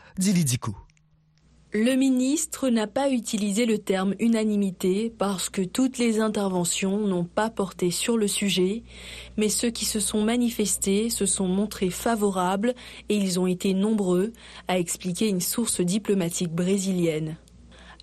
Le 1.72 1.96
ministre 1.96 2.70
n'a 2.70 2.86
pas 2.86 3.10
utilisé 3.10 3.66
le 3.66 3.76
terme 3.76 4.14
unanimité 4.20 5.12
parce 5.18 5.50
que 5.50 5.60
toutes 5.60 5.98
les 5.98 6.18
interventions 6.18 7.06
n'ont 7.06 7.24
pas 7.24 7.50
porté 7.50 7.90
sur 7.90 8.16
le 8.16 8.26
sujet, 8.26 8.84
mais 9.36 9.50
ceux 9.50 9.68
qui 9.68 9.84
se 9.84 10.00
sont 10.00 10.22
manifestés 10.22 11.10
se 11.10 11.26
sont 11.26 11.46
montrés 11.46 11.90
favorables 11.90 12.74
et 13.10 13.16
ils 13.16 13.38
ont 13.38 13.46
été 13.46 13.74
nombreux, 13.74 14.32
a 14.66 14.78
expliqué 14.78 15.28
une 15.28 15.42
source 15.42 15.82
diplomatique 15.82 16.54
brésilienne. 16.54 17.36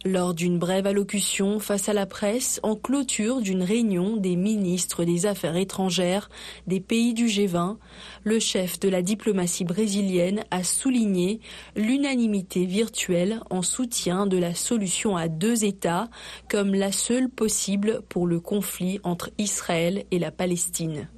Lors 0.07 0.35
d'une 0.35 0.59
brève 0.59 0.85
allocution 0.85 1.57
face 1.59 1.89
à 1.89 1.93
la 1.93 2.05
presse 2.05 2.59
en 2.62 2.75
clôture 2.75 3.41
d'une 3.41 3.63
réunion 3.63 4.17
des 4.17 4.35
ministres 4.35 5.03
des 5.03 5.25
Affaires 5.25 5.55
étrangères 5.55 6.29
des 6.67 6.79
pays 6.79 7.15
du 7.15 7.25
G20, 7.25 7.77
le 8.24 8.38
chef 8.38 8.79
de 8.79 8.88
la 8.88 9.01
diplomatie 9.01 9.65
brésilienne 9.65 10.43
a 10.51 10.63
souligné 10.63 11.39
l'unanimité 11.75 12.67
virtuelle 12.67 13.39
en 13.50 13.63
soutien 13.63 14.27
de 14.27 14.38
la 14.38 14.53
solution 14.53 15.17
à 15.17 15.27
deux 15.27 15.65
États 15.65 16.07
comme 16.51 16.75
la 16.75 16.91
seule 16.91 17.27
possible 17.27 18.03
pour 18.07 18.27
le 18.27 18.39
conflit 18.39 19.00
entre 19.03 19.31
Israël 19.39 20.03
et 20.12 20.19
la 20.19 20.29
Palestine. 20.29 21.09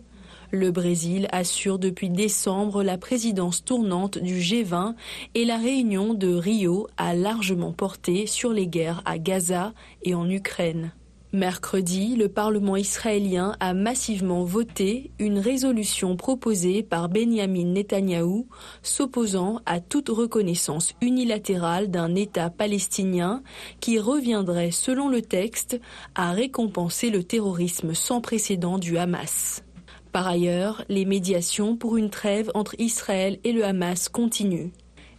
Le 0.51 0.71
Brésil 0.71 1.27
assure 1.33 1.77
depuis 1.77 2.09
décembre 2.09 2.81
la 2.81 2.97
présidence 2.97 3.65
tournante 3.65 4.17
du 4.17 4.39
G20 4.39 4.95
et 5.35 5.43
la 5.43 5.57
réunion 5.57 6.13
de 6.13 6.33
Rio 6.33 6.87
a 6.95 7.13
largement 7.13 7.73
porté 7.73 8.27
sur 8.27 8.53
les 8.53 8.67
guerres 8.67 9.01
à 9.03 9.17
Gaza 9.17 9.73
et 10.03 10.15
en 10.15 10.29
Ukraine. 10.29 10.93
Mercredi, 11.33 12.15
le 12.15 12.29
Parlement 12.29 12.77
israélien 12.77 13.57
a 13.59 13.73
massivement 13.73 14.45
voté 14.45 15.11
une 15.19 15.37
résolution 15.37 16.15
proposée 16.15 16.81
par 16.81 17.09
Benjamin 17.09 17.65
Netanyahou 17.65 18.47
s'opposant 18.81 19.59
à 19.65 19.81
toute 19.81 20.07
reconnaissance 20.07 20.93
unilatérale 21.01 21.91
d'un 21.91 22.15
État 22.15 22.49
palestinien 22.49 23.43
qui 23.81 23.99
reviendrait, 23.99 24.71
selon 24.71 25.09
le 25.09 25.21
texte, 25.21 25.81
à 26.15 26.31
récompenser 26.31 27.09
le 27.09 27.25
terrorisme 27.25 27.93
sans 27.93 28.21
précédent 28.21 28.77
du 28.77 28.97
Hamas. 28.97 29.63
Par 30.11 30.27
ailleurs, 30.27 30.83
les 30.89 31.05
médiations 31.05 31.75
pour 31.75 31.97
une 31.97 32.09
trêve 32.09 32.51
entre 32.53 32.75
Israël 32.79 33.39
et 33.43 33.51
le 33.51 33.65
Hamas 33.65 34.09
continuent. 34.09 34.71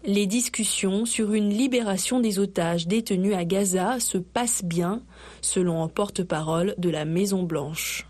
Les 0.04 0.26
discussions 0.26 1.04
sur 1.04 1.32
une 1.32 1.50
libération 1.50 2.20
des 2.20 2.38
otages 2.38 2.86
détenus 2.86 3.34
à 3.34 3.44
Gaza 3.44 4.00
se 4.00 4.18
passent 4.18 4.64
bien, 4.64 5.02
selon 5.42 5.82
un 5.82 5.88
porte-parole 5.88 6.74
de 6.78 6.88
la 6.88 7.04
Maison-Blanche. 7.04 8.06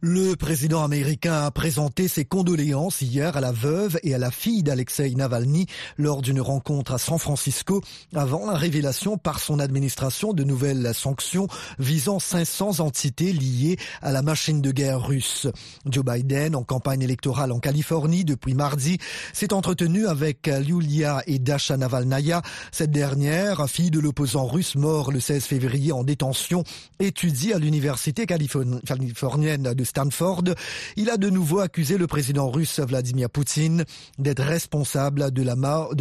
Le 0.00 0.36
président 0.36 0.84
américain 0.84 1.42
a 1.42 1.50
présenté 1.50 2.06
ses 2.06 2.24
condoléances 2.24 3.02
hier 3.02 3.36
à 3.36 3.40
la 3.40 3.50
veuve 3.50 3.98
et 4.04 4.14
à 4.14 4.18
la 4.18 4.30
fille 4.30 4.62
d'Alexei 4.62 5.12
Navalny 5.16 5.66
lors 5.96 6.22
d'une 6.22 6.40
rencontre 6.40 6.92
à 6.92 6.98
San 6.98 7.18
Francisco 7.18 7.82
avant 8.14 8.46
la 8.46 8.56
révélation 8.56 9.18
par 9.18 9.40
son 9.40 9.58
administration 9.58 10.32
de 10.32 10.44
nouvelles 10.44 10.92
sanctions 10.94 11.48
visant 11.80 12.20
500 12.20 12.78
entités 12.78 13.32
liées 13.32 13.76
à 14.00 14.12
la 14.12 14.22
machine 14.22 14.62
de 14.62 14.70
guerre 14.70 15.04
russe. 15.04 15.48
Joe 15.84 16.04
Biden, 16.04 16.54
en 16.54 16.62
campagne 16.62 17.02
électorale 17.02 17.50
en 17.50 17.58
Californie 17.58 18.24
depuis 18.24 18.54
mardi, 18.54 18.98
s'est 19.32 19.52
entretenu 19.52 20.06
avec 20.06 20.46
Yulia 20.46 21.24
et 21.26 21.40
Dasha 21.40 21.76
Navalnaya. 21.76 22.42
Cette 22.70 22.92
dernière, 22.92 23.68
fille 23.68 23.90
de 23.90 23.98
l'opposant 23.98 24.46
russe 24.46 24.76
mort 24.76 25.10
le 25.10 25.18
16 25.18 25.42
février 25.42 25.90
en 25.90 26.04
détention, 26.04 26.62
étudie 27.00 27.52
à 27.52 27.58
l'université 27.58 28.26
californienne 28.26 29.74
de 29.74 29.87
Stanford, 29.88 30.44
il 30.96 31.10
a 31.10 31.16
de 31.16 31.30
nouveau 31.30 31.60
accusé 31.60 31.96
le 31.96 32.06
président 32.06 32.50
russe 32.50 32.78
Vladimir 32.80 33.30
Poutine 33.30 33.84
d'être 34.18 34.42
responsable 34.42 35.30
de 35.30 35.42
la, 35.42 35.56
mort 35.56 35.94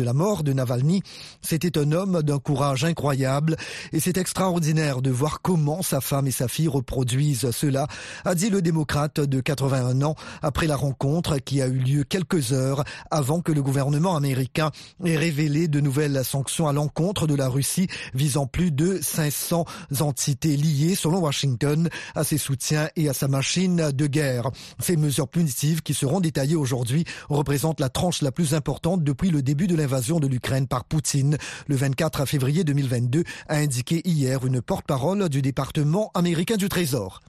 de 0.44 0.54
Navalny. 0.54 1.02
C'était 1.42 1.78
un 1.78 1.92
homme 1.92 2.22
d'un 2.22 2.40
courage 2.40 2.84
incroyable 2.84 3.56
et 3.94 4.00
c'est 4.00 4.18
extraordinaire 4.18 5.02
de 5.02 5.10
voir 5.10 5.42
comment 5.42 5.82
sa 5.82 6.02
femme 6.02 6.28
et 6.28 6.32
sa 6.32 6.48
fille 6.48 6.68
reproduisent 6.68 7.52
cela, 7.52 7.88
a 8.26 8.36
dit 8.36 8.50
le 8.50 8.62
démocrate 8.62 9.22
de 9.22 9.40
81 9.40 10.02
ans 10.02 10.16
après 10.42 10.68
la 10.68 10.76
rencontre 10.76 11.38
qui 11.38 11.62
a 11.62 11.68
eu 11.68 11.80
lieu 11.80 12.04
quelques 12.04 12.52
heures 12.52 12.84
avant 13.10 13.42
que 13.42 13.52
le 13.54 13.64
gouvernement 13.64 14.16
américain 14.16 14.72
ait 15.06 15.18
révélé 15.18 15.68
de 15.68 15.80
nouvelles 15.80 16.26
sanctions 16.26 16.68
à 16.68 16.74
l'encontre 16.74 17.26
de 17.26 17.36
la 17.36 17.48
Russie 17.48 17.88
visant 18.14 18.48
plus 18.48 18.72
de 18.72 19.00
500 19.02 19.66
entités 20.02 20.58
liées, 20.58 20.96
selon 20.96 21.20
Washington, 21.20 21.90
à 22.16 22.24
ses 22.24 22.38
soutiens 22.38 22.90
et 22.96 23.08
à 23.08 23.14
sa 23.14 23.28
machine 23.28 23.77
de 23.78 24.08
guerre. 24.08 24.52
Ces 24.80 24.98
mesures 24.98 25.28
punitives 25.28 25.82
qui 25.82 25.94
seront 25.94 26.20
détaillées 26.20 26.56
aujourd'hui 26.56 27.06
représentent 27.30 27.80
la 27.80 27.90
tranche 27.90 28.22
la 28.22 28.32
plus 28.32 28.54
importante 28.54 29.04
depuis 29.04 29.30
le 29.30 29.42
début 29.42 29.68
de 29.68 29.76
l'invasion 29.76 30.20
de 30.20 30.28
l'Ukraine 30.28 30.68
par 30.68 30.84
Poutine. 30.84 31.38
Le 31.68 31.76
24 31.76 32.26
février 32.26 32.64
2022 32.64 33.24
a 33.48 33.56
indiqué 33.58 34.02
hier 34.06 34.46
une 34.46 34.62
porte-parole 34.62 35.30
du 35.30 35.42
département 35.42 36.12
américain 36.14 36.58
du 36.58 36.70
Trésor. 36.70 37.22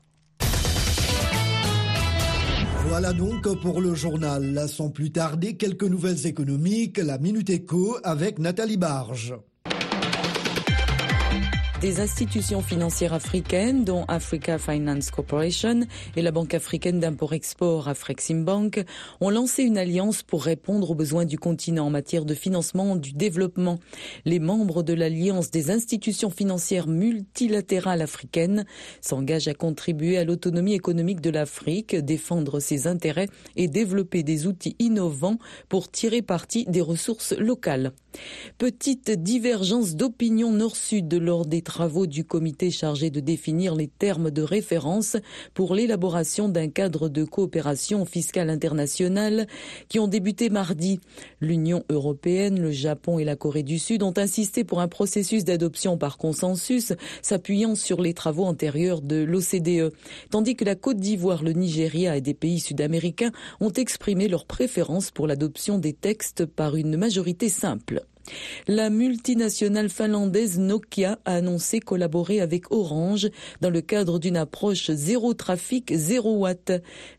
Voilà 2.88 3.12
donc 3.12 3.46
pour 3.60 3.80
le 3.80 3.94
journal. 3.94 4.66
Sans 4.68 4.88
plus 4.88 5.12
tarder, 5.12 5.56
quelques 5.56 5.84
nouvelles 5.84 6.26
économiques, 6.26 6.98
la 6.98 7.18
Minute 7.18 7.50
Éco 7.50 7.98
avec 8.02 8.38
Nathalie 8.38 8.78
Barge. 8.78 9.34
Des 11.80 12.00
institutions 12.00 12.60
financières 12.60 13.12
africaines, 13.12 13.84
dont 13.84 14.04
Africa 14.08 14.58
Finance 14.58 15.12
Corporation 15.12 15.82
et 16.16 16.22
la 16.22 16.32
Banque 16.32 16.54
africaine 16.54 16.98
d'import-export 16.98 17.86
Afreximbank, 17.86 18.84
ont 19.20 19.30
lancé 19.30 19.62
une 19.62 19.78
alliance 19.78 20.24
pour 20.24 20.42
répondre 20.42 20.90
aux 20.90 20.96
besoins 20.96 21.24
du 21.24 21.38
continent 21.38 21.86
en 21.86 21.90
matière 21.90 22.24
de 22.24 22.34
financement 22.34 22.96
du 22.96 23.12
développement. 23.12 23.78
Les 24.24 24.40
membres 24.40 24.82
de 24.82 24.92
l'Alliance 24.92 25.52
des 25.52 25.70
institutions 25.70 26.30
financières 26.30 26.88
multilatérales 26.88 28.02
africaines 28.02 28.64
s'engagent 29.00 29.46
à 29.46 29.54
contribuer 29.54 30.18
à 30.18 30.24
l'autonomie 30.24 30.74
économique 30.74 31.20
de 31.20 31.30
l'Afrique, 31.30 31.94
défendre 31.94 32.58
ses 32.58 32.88
intérêts 32.88 33.28
et 33.54 33.68
développer 33.68 34.24
des 34.24 34.48
outils 34.48 34.74
innovants 34.80 35.38
pour 35.68 35.92
tirer 35.92 36.22
parti 36.22 36.64
des 36.66 36.80
ressources 36.80 37.34
locales. 37.38 37.92
Petite 38.58 39.12
divergence 39.12 39.94
d'opinion 39.94 40.50
nord-sud 40.50 41.14
lors 41.14 41.46
des 41.46 41.62
travaux 41.68 42.06
du 42.06 42.24
comité 42.24 42.70
chargé 42.70 43.10
de 43.10 43.20
définir 43.20 43.74
les 43.74 43.88
termes 43.88 44.30
de 44.30 44.40
référence 44.40 45.18
pour 45.52 45.74
l'élaboration 45.74 46.48
d'un 46.48 46.68
cadre 46.68 47.10
de 47.10 47.24
coopération 47.24 48.06
fiscale 48.06 48.48
internationale 48.48 49.46
qui 49.90 49.98
ont 49.98 50.08
débuté 50.08 50.48
mardi. 50.48 50.98
L'Union 51.42 51.84
européenne, 51.90 52.58
le 52.58 52.70
Japon 52.70 53.18
et 53.18 53.24
la 53.24 53.36
Corée 53.36 53.62
du 53.62 53.78
Sud 53.78 54.02
ont 54.02 54.14
insisté 54.16 54.64
pour 54.64 54.80
un 54.80 54.88
processus 54.88 55.44
d'adoption 55.44 55.98
par 55.98 56.16
consensus 56.16 56.94
s'appuyant 57.20 57.74
sur 57.74 58.00
les 58.00 58.14
travaux 58.14 58.44
antérieurs 58.44 59.02
de 59.02 59.22
l'OCDE, 59.22 59.92
tandis 60.30 60.56
que 60.56 60.64
la 60.64 60.74
Côte 60.74 60.96
d'Ivoire, 60.96 61.44
le 61.44 61.52
Nigeria 61.52 62.16
et 62.16 62.22
des 62.22 62.32
pays 62.32 62.60
sud-américains 62.60 63.32
ont 63.60 63.72
exprimé 63.72 64.26
leur 64.26 64.46
préférence 64.46 65.10
pour 65.10 65.26
l'adoption 65.26 65.78
des 65.78 65.92
textes 65.92 66.46
par 66.46 66.76
une 66.76 66.96
majorité 66.96 67.50
simple. 67.50 68.06
La 68.66 68.90
multinationale 68.90 69.88
finlandaise 69.88 70.58
Nokia 70.58 71.18
a 71.24 71.36
annoncé 71.36 71.80
collaborer 71.80 72.40
avec 72.40 72.70
Orange 72.70 73.28
dans 73.60 73.70
le 73.70 73.80
cadre 73.80 74.18
d'une 74.18 74.36
approche 74.36 74.90
zéro 74.90 75.34
trafic, 75.34 75.92
zéro 75.94 76.38
watt. 76.38 76.72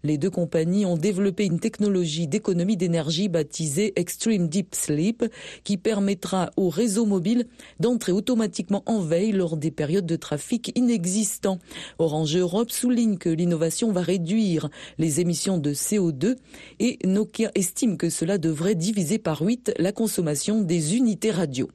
Les 0.03 0.17
deux 0.17 0.29
compagnies 0.29 0.85
ont 0.85 0.97
développé 0.97 1.45
une 1.45 1.59
technologie 1.59 2.27
d'économie 2.27 2.77
d'énergie 2.77 3.29
baptisée 3.29 3.93
Extreme 3.95 4.47
Deep 4.47 4.75
Sleep 4.75 5.25
qui 5.63 5.77
permettra 5.77 6.51
au 6.57 6.69
réseau 6.69 7.05
mobile 7.05 7.47
d'entrer 7.79 8.11
automatiquement 8.11 8.83
en 8.85 8.99
veille 8.99 9.31
lors 9.31 9.57
des 9.57 9.71
périodes 9.71 10.05
de 10.05 10.15
trafic 10.15 10.71
inexistants. 10.75 11.59
Orange 11.97 12.35
Europe 12.35 12.71
souligne 12.71 13.17
que 13.17 13.29
l'innovation 13.29 13.91
va 13.91 14.01
réduire 14.01 14.69
les 14.97 15.19
émissions 15.19 15.57
de 15.57 15.73
CO2 15.73 16.35
et 16.79 16.99
Nokia 17.05 17.51
estime 17.55 17.97
que 17.97 18.09
cela 18.09 18.37
devrait 18.37 18.75
diviser 18.75 19.17
par 19.17 19.41
8 19.41 19.73
la 19.77 19.91
consommation 19.91 20.61
des 20.61 20.95
radio. 21.31 21.69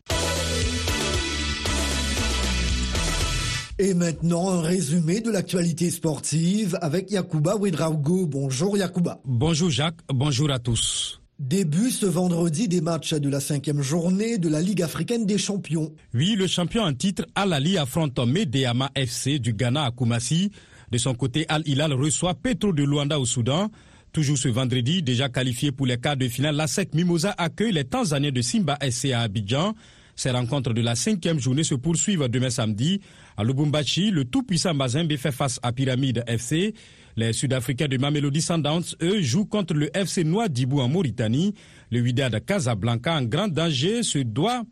Et 3.78 3.94
maintenant, 3.94 4.50
un 4.50 4.60
résumé 4.60 5.20
de 5.20 5.30
l'actualité 5.30 5.90
sportive 5.90 6.78
avec 6.80 7.10
Yacouba 7.10 7.56
Ouedraogo. 7.56 8.26
Bonjour 8.26 8.76
Yacouba. 8.76 9.20
Bonjour 9.24 9.70
Jacques, 9.70 10.00
bonjour 10.08 10.50
à 10.50 10.58
tous. 10.58 11.20
Début 11.40 11.90
ce 11.90 12.06
vendredi 12.06 12.68
des 12.68 12.80
matchs 12.80 13.14
de 13.14 13.28
la 13.28 13.40
cinquième 13.40 13.82
journée 13.82 14.38
de 14.38 14.48
la 14.48 14.60
Ligue 14.60 14.82
africaine 14.82 15.26
des 15.26 15.38
champions. 15.38 15.92
Oui, 16.14 16.36
le 16.36 16.46
champion 16.46 16.82
en 16.82 16.94
titre 16.94 17.26
Al-Ali 17.34 17.76
affronte 17.76 18.18
Medeama 18.20 18.90
FC 18.94 19.40
du 19.40 19.52
Ghana 19.52 19.86
à 19.86 19.90
Koumassi. 19.90 20.52
De 20.92 20.98
son 20.98 21.14
côté, 21.14 21.44
Al-Hilal 21.48 21.92
reçoit 21.92 22.34
Petro 22.34 22.72
de 22.72 22.84
Luanda 22.84 23.18
au 23.18 23.24
Soudan. 23.24 23.70
Toujours 24.14 24.38
ce 24.38 24.46
vendredi, 24.46 25.02
déjà 25.02 25.28
qualifié 25.28 25.72
pour 25.72 25.86
les 25.86 25.98
quarts 25.98 26.16
de 26.16 26.28
finale, 26.28 26.54
la 26.54 26.68
SEC 26.68 26.94
Mimosa 26.94 27.34
accueille 27.36 27.72
les 27.72 27.82
Tanzaniens 27.82 28.30
de 28.30 28.42
Simba 28.42 28.78
SC 28.88 29.06
à 29.10 29.22
Abidjan. 29.22 29.74
Ces 30.14 30.30
rencontres 30.30 30.72
de 30.72 30.80
la 30.82 30.94
cinquième 30.94 31.40
journée 31.40 31.64
se 31.64 31.74
poursuivent 31.74 32.28
demain 32.28 32.48
samedi. 32.48 33.00
À 33.36 33.42
Lubumbashi, 33.42 34.12
le 34.12 34.24
tout-puissant 34.24 34.72
Mazembe 34.72 35.16
fait 35.16 35.32
face 35.32 35.58
à 35.64 35.72
Pyramide 35.72 36.22
FC. 36.28 36.74
Les 37.16 37.32
Sud-Africains 37.32 37.88
de 37.88 37.96
Mamelody 37.96 38.40
Sundowns, 38.40 38.84
eux, 39.02 39.20
jouent 39.20 39.46
contre 39.46 39.74
le 39.74 39.90
FC 39.96 40.22
Noir-Dibou 40.22 40.80
en 40.80 40.88
Mauritanie. 40.88 41.52
Le 41.90 42.00
Wydad 42.00 42.38
Casablanca, 42.44 43.16
en 43.16 43.22
grand 43.24 43.48
danger, 43.48 44.04
se 44.04 44.18
doit 44.18 44.62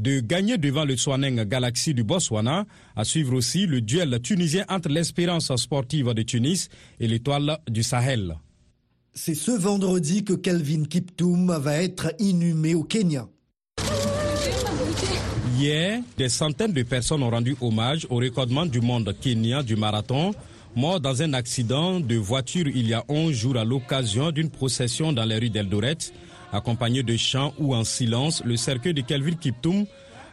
de 0.00 0.18
gagner 0.18 0.58
devant 0.58 0.84
le 0.84 0.96
Swaneng 0.96 1.44
Galaxy 1.44 1.94
du 1.94 2.02
Botswana. 2.02 2.66
À 2.96 3.04
suivre 3.04 3.34
aussi 3.34 3.68
le 3.68 3.80
duel 3.80 4.18
tunisien 4.20 4.64
entre 4.68 4.88
l'Espérance 4.88 5.54
sportive 5.54 6.12
de 6.14 6.22
Tunis 6.22 6.68
et 6.98 7.06
l'Étoile 7.06 7.58
du 7.70 7.84
Sahel. 7.84 8.34
C'est 9.20 9.34
ce 9.34 9.50
vendredi 9.50 10.22
que 10.22 10.32
Kelvin 10.32 10.84
Kiptoum 10.84 11.50
va 11.58 11.82
être 11.82 12.12
inhumé 12.20 12.76
au 12.76 12.84
Kenya. 12.84 13.26
Hier, 15.58 16.02
des 16.16 16.28
centaines 16.28 16.72
de 16.72 16.84
personnes 16.84 17.24
ont 17.24 17.30
rendu 17.30 17.56
hommage 17.60 18.06
au 18.10 18.16
recordement 18.18 18.64
du 18.64 18.80
monde 18.80 19.12
kenyan 19.20 19.64
du 19.64 19.74
marathon, 19.74 20.34
mort 20.76 21.00
dans 21.00 21.20
un 21.20 21.32
accident 21.32 21.98
de 21.98 22.14
voiture 22.14 22.68
il 22.68 22.86
y 22.86 22.94
a 22.94 23.04
11 23.08 23.32
jours 23.32 23.56
à 23.56 23.64
l'occasion 23.64 24.30
d'une 24.30 24.50
procession 24.50 25.12
dans 25.12 25.24
les 25.24 25.38
rues 25.38 25.50
d'Eldoret. 25.50 25.98
Accompagné 26.52 27.02
de 27.02 27.16
chants 27.16 27.52
ou 27.58 27.74
en 27.74 27.82
silence, 27.82 28.44
le 28.44 28.56
cercueil 28.56 28.94
de 28.94 29.00
Kelvin 29.00 29.34
Kiptoum 29.34 29.84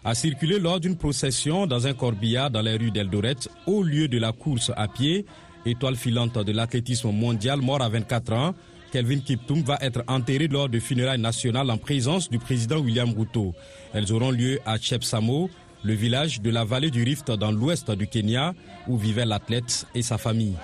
a 0.04 0.13
circulé 0.13 0.60
lors 0.60 0.80
d'une 0.80 0.96
procession 0.96 1.65
dans 1.65 1.88
un 1.88 1.96
corbillard 1.96 2.51
dans 2.51 2.62
les 2.62 2.77
rues 2.77 2.92
d'Eldoret 2.92 3.50
au 3.65 3.82
lieu 3.82 4.08
de 4.08 4.20
la 4.20 4.32
course 4.32 4.72
à 4.77 4.88
pied, 4.88 5.25
étoile 5.65 5.96
filante 5.96 6.38
de 6.38 6.51
l'athlétisme 6.51 7.10
mondial, 7.12 7.62
mort 7.62 7.82
à 7.82 7.89
24 7.89 8.34
ans. 8.34 8.54
Kelvin 8.96 9.20
Kiptoum 9.20 9.62
va 9.62 9.78
être 9.82 10.06
enterré 10.08 10.48
lors 10.48 10.70
de 10.70 10.80
funérailles 10.80 11.20
nationales 11.20 11.70
en 11.70 11.78
présence 11.78 12.30
du 12.30 12.40
président 12.40 12.80
William 12.80 13.14
Ruto. 13.14 13.54
Elles 13.94 14.14
auront 14.14 14.32
lieu 14.32 14.62
à 14.66 14.78
Chepsamo, 14.78 15.50
le 15.84 15.94
village 15.94 16.40
de 16.40 16.50
la 16.50 16.64
vallée 16.64 16.92
du 16.92 17.04
Rift 17.04 17.30
dans 17.30 17.52
l'ouest 17.52 17.92
du 17.92 18.08
Kenya, 18.08 18.54
où 18.88 18.98
vivait 18.98 19.25
l'athlète 19.25 19.86
et 19.96 20.02
sa 20.02 20.18
famille. 20.18 20.56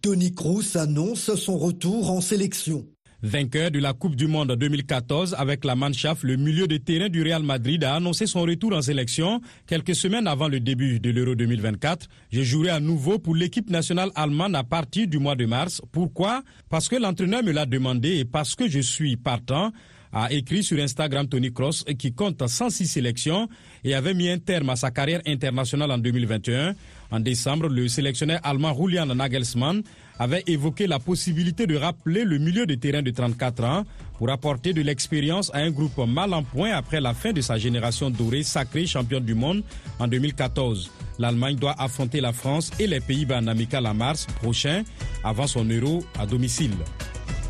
Tony 0.00 0.32
Kroos 0.32 0.76
annonce 0.76 1.34
son 1.34 1.58
retour 1.58 2.08
en 2.12 2.20
sélection. 2.20 2.86
Vainqueur 3.26 3.72
de 3.72 3.80
la 3.80 3.92
Coupe 3.92 4.14
du 4.14 4.28
Monde 4.28 4.52
2014 4.52 5.34
avec 5.36 5.64
la 5.64 5.74
Mannschaft, 5.74 6.22
le 6.22 6.36
milieu 6.36 6.68
de 6.68 6.76
terrain 6.76 7.08
du 7.08 7.24
Real 7.24 7.42
Madrid 7.42 7.82
a 7.82 7.96
annoncé 7.96 8.26
son 8.28 8.42
retour 8.42 8.72
en 8.72 8.82
sélection 8.82 9.40
quelques 9.66 9.96
semaines 9.96 10.28
avant 10.28 10.46
le 10.46 10.60
début 10.60 11.00
de 11.00 11.10
l'Euro 11.10 11.34
2024. 11.34 12.06
Je 12.30 12.42
jouerai 12.42 12.70
à 12.70 12.78
nouveau 12.78 13.18
pour 13.18 13.34
l'équipe 13.34 13.68
nationale 13.68 14.10
allemande 14.14 14.54
à 14.54 14.62
partir 14.62 15.08
du 15.08 15.18
mois 15.18 15.34
de 15.34 15.44
mars. 15.44 15.82
Pourquoi? 15.90 16.44
Parce 16.70 16.88
que 16.88 16.94
l'entraîneur 16.94 17.42
me 17.42 17.50
l'a 17.50 17.66
demandé 17.66 18.18
et 18.18 18.24
parce 18.24 18.54
que 18.54 18.68
je 18.68 18.78
suis 18.78 19.16
partant 19.16 19.72
a 20.12 20.32
écrit 20.32 20.62
sur 20.62 20.78
Instagram 20.78 21.28
Tony 21.28 21.52
Cross 21.52 21.84
qui 21.98 22.12
compte 22.14 22.46
106 22.46 22.86
sélections 22.86 23.48
et 23.84 23.94
avait 23.94 24.14
mis 24.14 24.30
un 24.30 24.38
terme 24.38 24.70
à 24.70 24.76
sa 24.76 24.90
carrière 24.90 25.20
internationale 25.26 25.90
en 25.90 25.98
2021 25.98 26.74
En 27.10 27.20
décembre, 27.20 27.68
le 27.68 27.88
sélectionneur 27.88 28.40
allemand 28.42 28.74
Julian 28.74 29.06
Nagelsmann 29.06 29.82
avait 30.18 30.42
évoqué 30.46 30.86
la 30.86 30.98
possibilité 30.98 31.66
de 31.66 31.76
rappeler 31.76 32.24
le 32.24 32.38
milieu 32.38 32.66
de 32.66 32.74
terrain 32.74 33.02
de 33.02 33.10
34 33.10 33.64
ans 33.64 33.84
pour 34.18 34.30
apporter 34.30 34.72
de 34.72 34.80
l'expérience 34.82 35.50
à 35.54 35.58
un 35.58 35.70
groupe 35.70 35.98
mal 36.06 36.32
en 36.32 36.42
point 36.42 36.72
après 36.72 37.00
la 37.00 37.14
fin 37.14 37.32
de 37.32 37.40
sa 37.40 37.58
génération 37.58 38.10
dorée 38.10 38.42
sacrée 38.42 38.86
championne 38.86 39.24
du 39.24 39.34
monde 39.34 39.62
en 39.98 40.08
2014. 40.08 40.90
L'Allemagne 41.18 41.56
doit 41.56 41.74
affronter 41.78 42.20
la 42.20 42.32
France 42.32 42.70
et 42.78 42.86
les 42.86 43.00
Pays-Bas 43.00 43.38
en 43.38 43.46
amical 43.46 43.86
en 43.86 43.94
mars 43.94 44.26
prochain 44.40 44.82
avant 45.22 45.46
son 45.46 45.64
euro 45.64 46.04
à 46.18 46.26
domicile. 46.26 46.72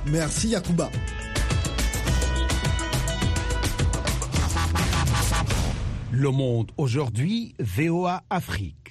Merci 0.06 0.48
Yakuba. 0.48 0.90
Le 6.12 6.30
monde 6.30 6.70
aujourd'hui, 6.78 7.54
VOA 7.58 8.22
Afrique. 8.30 8.85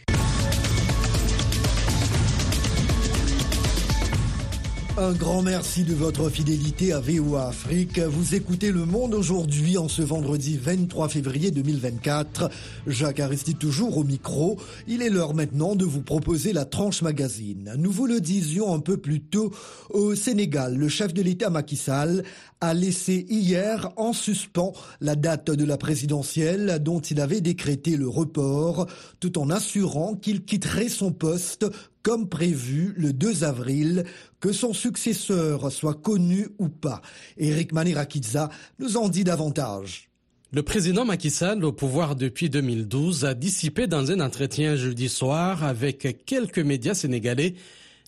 Un 4.97 5.11
grand 5.11 5.41
merci 5.41 5.83
de 5.83 5.93
votre 5.93 6.29
fidélité 6.29 6.93
à 6.93 7.01
VOA 7.01 7.49
Afrique. 7.49 7.99
Vous 7.99 8.33
écoutez 8.33 8.71
Le 8.71 8.85
Monde 8.85 9.13
aujourd'hui 9.13 9.77
en 9.77 9.89
ce 9.89 10.01
vendredi 10.01 10.57
23 10.57 11.09
février 11.09 11.51
2024. 11.51 12.49
Jacques 12.87 13.19
Aristide 13.19 13.57
toujours 13.57 13.97
au 13.97 14.05
micro. 14.05 14.57
Il 14.87 15.01
est 15.01 15.09
l'heure 15.09 15.33
maintenant 15.33 15.75
de 15.75 15.83
vous 15.83 16.01
proposer 16.01 16.53
la 16.53 16.63
tranche 16.63 17.01
magazine. 17.01 17.73
Nous 17.77 17.91
vous 17.91 18.05
le 18.05 18.21
disions 18.21 18.73
un 18.73 18.79
peu 18.79 18.95
plus 18.95 19.19
tôt 19.19 19.51
au 19.89 20.15
Sénégal. 20.15 20.77
Le 20.77 20.87
chef 20.87 21.13
de 21.13 21.21
l'État 21.21 21.49
Macky 21.49 21.75
Sall 21.75 22.23
a 22.61 22.73
laissé 22.73 23.25
hier 23.27 23.91
en 23.97 24.13
suspens 24.13 24.71
la 25.01 25.17
date 25.17 25.51
de 25.51 25.65
la 25.65 25.75
présidentielle 25.77 26.79
dont 26.81 27.01
il 27.01 27.19
avait 27.19 27.41
décrété 27.41 27.97
le 27.97 28.07
report 28.07 28.87
tout 29.19 29.37
en 29.39 29.49
assurant 29.49 30.15
qu'il 30.15 30.45
quitterait 30.45 30.87
son 30.87 31.11
poste 31.11 31.65
comme 32.05 32.29
prévu 32.29 32.93
le 32.97 33.13
2 33.13 33.43
avril, 33.43 34.03
que 34.39 34.51
son 34.51 34.73
successeur 34.73 35.71
soit 35.71 35.95
connu 35.95 36.49
ou 36.59 36.69
pas. 36.69 37.01
Eric 37.35 37.73
Manirakiza 37.73 38.51
nous 38.77 38.95
en 38.95 39.09
dit 39.09 39.23
davantage. 39.23 40.11
Le 40.51 40.61
président 40.61 41.03
Macky 41.03 41.31
Sall, 41.31 41.65
au 41.65 41.71
pouvoir 41.71 42.15
depuis 42.15 42.51
2012, 42.51 43.25
a 43.25 43.33
dissipé 43.33 43.87
dans 43.87 44.11
un 44.11 44.19
entretien 44.19 44.75
jeudi 44.75 45.09
soir 45.09 45.63
avec 45.63 46.23
quelques 46.27 46.59
médias 46.59 46.93
sénégalais 46.93 47.55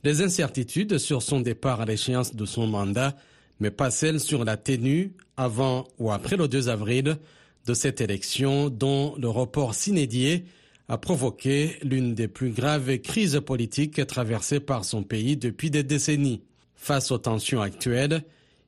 les 0.03 0.21
incertitudes 0.21 0.99
sur 0.99 1.23
son 1.23 1.41
départ 1.41 1.81
à 1.81 1.85
l'échéance 1.85 2.35
de 2.35 2.45
son 2.45 2.67
mandat, 2.67 3.15
mais 3.59 3.71
pas 3.71 3.89
celles 3.89 4.19
sur 4.19 4.45
la 4.45 4.57
tenue 4.57 5.13
avant 5.37 5.87
ou 5.97 6.11
après 6.11 6.37
le 6.37 6.47
2 6.47 6.69
avril 6.69 7.17
de 7.65 7.73
cette 7.73 7.99
élection 7.99 8.69
dont 8.69 9.15
le 9.17 9.27
report 9.27 9.73
s'inédié 9.73 10.45
a 10.89 10.97
provoqué 10.97 11.75
l'une 11.83 12.15
des 12.15 12.27
plus 12.27 12.51
graves 12.51 12.97
crises 12.99 13.41
politiques 13.45 14.05
traversées 14.07 14.59
par 14.59 14.85
son 14.85 15.03
pays 15.03 15.35
depuis 15.35 15.69
des 15.69 15.83
décennies. 15.83 16.41
Face 16.75 17.11
aux 17.11 17.17
tensions 17.17 17.61
actuelles, 17.61 18.23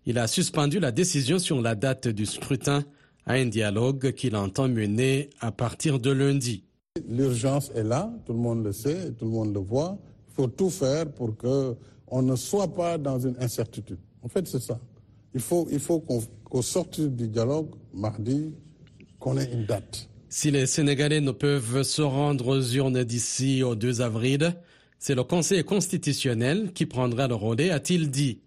il 0.05 0.17
a 0.17 0.27
suspendu 0.27 0.79
la 0.79 0.91
décision 0.91 1.39
sur 1.39 1.61
la 1.61 1.75
date 1.75 2.07
du 2.07 2.25
scrutin 2.25 2.83
à 3.25 3.33
un 3.33 3.45
dialogue 3.45 4.11
qu'il 4.13 4.35
entend 4.35 4.67
mener 4.67 5.29
à 5.39 5.51
partir 5.51 5.99
de 5.99 6.09
lundi. 6.09 6.63
L'urgence 7.07 7.71
est 7.75 7.83
là, 7.83 8.11
tout 8.25 8.33
le 8.33 8.39
monde 8.39 8.65
le 8.65 8.73
sait, 8.73 9.11
tout 9.13 9.25
le 9.25 9.31
monde 9.31 9.53
le 9.53 9.59
voit. 9.59 9.97
Il 10.29 10.33
faut 10.33 10.47
tout 10.47 10.69
faire 10.69 11.09
pour 11.11 11.37
qu'on 11.37 12.21
ne 12.21 12.35
soit 12.35 12.73
pas 12.73 12.97
dans 12.97 13.19
une 13.19 13.35
incertitude. 13.39 13.99
En 14.23 14.27
fait, 14.27 14.47
c'est 14.47 14.61
ça. 14.61 14.79
Il 15.33 15.39
faut, 15.39 15.67
il 15.71 15.79
faut 15.79 15.99
qu'au 15.99 16.61
sortir 16.61 17.07
du 17.07 17.27
dialogue, 17.27 17.69
mardi, 17.93 18.51
qu'on 19.19 19.37
ait 19.37 19.51
une 19.53 19.65
date. 19.65 20.08
Si 20.31 20.51
les 20.51 20.67
Sénégalais 20.67 21.21
ne 21.21 21.31
peuvent 21.31 21.81
se 21.81 22.03
rendre 22.03 22.49
aux 22.49 22.61
urnes 22.61 23.03
d'ici 23.03 23.63
au 23.63 23.73
2 23.73 24.01
avril, 24.01 24.53
c'est 24.99 25.15
le 25.15 25.23
Conseil 25.23 25.63
constitutionnel 25.63 26.71
qui 26.71 26.85
prendra 26.85 27.27
le 27.27 27.33
relais, 27.33 27.71
a-t-il 27.71 28.11
dit. 28.11 28.37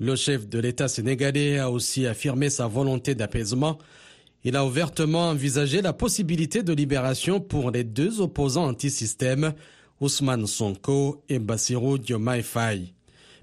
Le 0.00 0.16
chef 0.16 0.48
de 0.48 0.58
l'État 0.58 0.88
sénégalais 0.88 1.58
a 1.58 1.70
aussi 1.70 2.06
affirmé 2.06 2.48
sa 2.48 2.66
volonté 2.66 3.14
d'apaisement. 3.14 3.76
Il 4.42 4.56
a 4.56 4.64
ouvertement 4.64 5.28
envisagé 5.28 5.82
la 5.82 5.92
possibilité 5.92 6.62
de 6.62 6.72
libération 6.72 7.40
pour 7.40 7.70
les 7.70 7.84
deux 7.84 8.22
opposants 8.22 8.64
anti-système, 8.66 9.52
Ousmane 10.00 10.46
Sonko 10.46 11.22
et 11.28 11.38
Bassirou 11.38 11.98
Diomaye 11.98 12.42
Faye. 12.42 12.94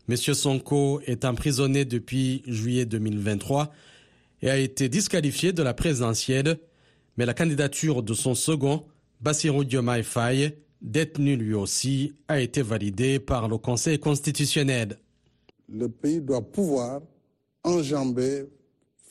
Monsieur 0.08 0.34
Sonko 0.34 1.02
est 1.06 1.24
emprisonné 1.24 1.86
depuis 1.86 2.42
juillet 2.48 2.86
2023 2.88 3.72
et 4.42 4.50
a 4.50 4.58
été 4.58 4.90
disqualifié 4.90 5.54
de 5.54 5.62
la 5.62 5.76
présidentielle 5.76 6.58
mais 7.20 7.26
la 7.26 7.34
candidature 7.34 8.02
de 8.02 8.14
son 8.14 8.34
second, 8.34 8.86
Bassirou 9.20 9.66
Diomaye 9.66 10.04
Faye, 10.04 10.56
détenu 10.82 11.36
lui 11.36 11.54
aussi, 11.54 12.14
a 12.30 12.40
été 12.40 12.62
validée 12.62 13.20
par 13.20 13.50
le 13.50 13.58
Conseil 13.58 14.00
constitutionnel. 14.00 14.98
Le 15.68 15.90
pays 15.90 16.22
doit 16.22 16.42
pouvoir 16.42 17.02
enjamber, 17.66 18.46